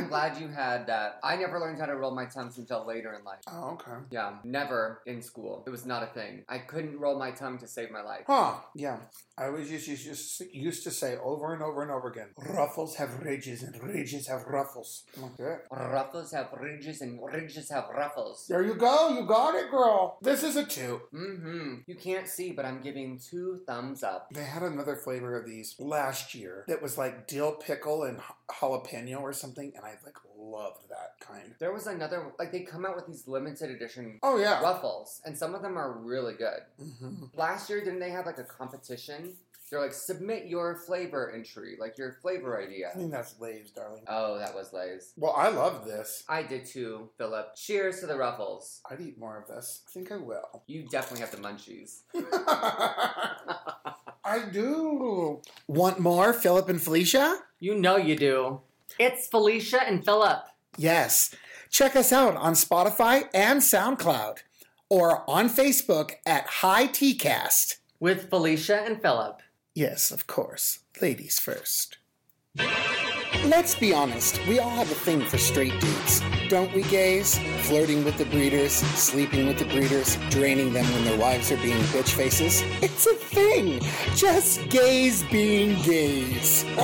[0.00, 1.20] I'm glad you had that.
[1.22, 3.40] I never learned how to roll my tongue until later in life.
[3.48, 3.98] Oh, okay.
[4.10, 5.62] Yeah, never in school.
[5.66, 6.44] It was not a thing.
[6.48, 8.22] I couldn't roll my tongue to save my life.
[8.26, 8.98] Huh, yeah.
[9.36, 12.96] I was just used, used, used to say over and over and over again ruffles
[12.96, 15.04] have ridges and ridges have ruffles.
[15.18, 15.56] Okay.
[15.70, 18.44] Ruffles have ridges and ridges have ruffles.
[18.48, 19.18] There you go.
[19.18, 20.18] You got it, girl.
[20.20, 21.00] This is a two.
[21.14, 21.74] Mm-hmm.
[21.86, 24.28] You can't see, but I'm giving two thumbs up.
[24.34, 28.20] They had another flavor of these last year that was like dill pickle and
[28.50, 31.54] jalapeno or something, and I like loved that kind.
[31.58, 34.60] There was another, like they come out with these limited edition Oh, yeah.
[34.60, 36.60] ruffles, and some of them are really good.
[36.82, 37.24] Mm-hmm.
[37.36, 39.34] Last year, didn't they have like a competition?
[39.70, 42.88] They're like, submit your flavor entry, like your flavor idea.
[42.92, 44.02] I think that's Lay's, darling.
[44.08, 45.12] Oh, that was Lay's.
[45.16, 46.24] Well, I love this.
[46.28, 47.54] I did too, Philip.
[47.54, 48.80] Cheers to the ruffles.
[48.90, 49.82] I'd eat more of this.
[49.86, 50.62] I think I will.
[50.66, 52.00] You definitely have the munchies.
[54.24, 55.40] I do.
[55.68, 57.38] Want more, Philip and Felicia?
[57.60, 58.60] You know you do.
[58.98, 60.42] It's Felicia and Philip.
[60.76, 61.34] Yes.
[61.70, 64.38] Check us out on Spotify and SoundCloud
[64.88, 67.78] or on Facebook at High Cast.
[68.00, 69.40] With Felicia and Philip.
[69.74, 70.80] Yes, of course.
[71.00, 71.98] Ladies first.
[73.44, 76.22] Let's be honest, we all have a thing for straight dudes.
[76.50, 77.38] Don't we, gays?
[77.66, 81.80] Flirting with the breeders, sleeping with the breeders, draining them when their wives are being
[81.84, 82.62] bitch faces.
[82.82, 83.80] It's a thing.
[84.14, 86.64] Just gays being gays.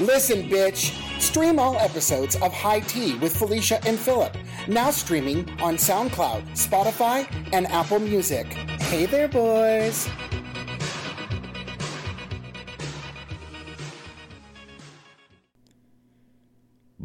[0.00, 0.98] Listen, bitch.
[1.20, 4.36] Stream all episodes of High Tea with Felicia and Philip.
[4.66, 8.46] Now streaming on SoundCloud, Spotify, and Apple Music.
[8.80, 10.08] Hey there, boys.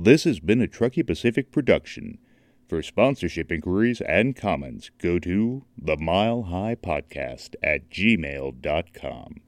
[0.02, 2.20] This has been a Truckee Pacific production.
[2.70, 9.41] For sponsorship inquiries and comments, go to the Mile High Podcast at gmail.com.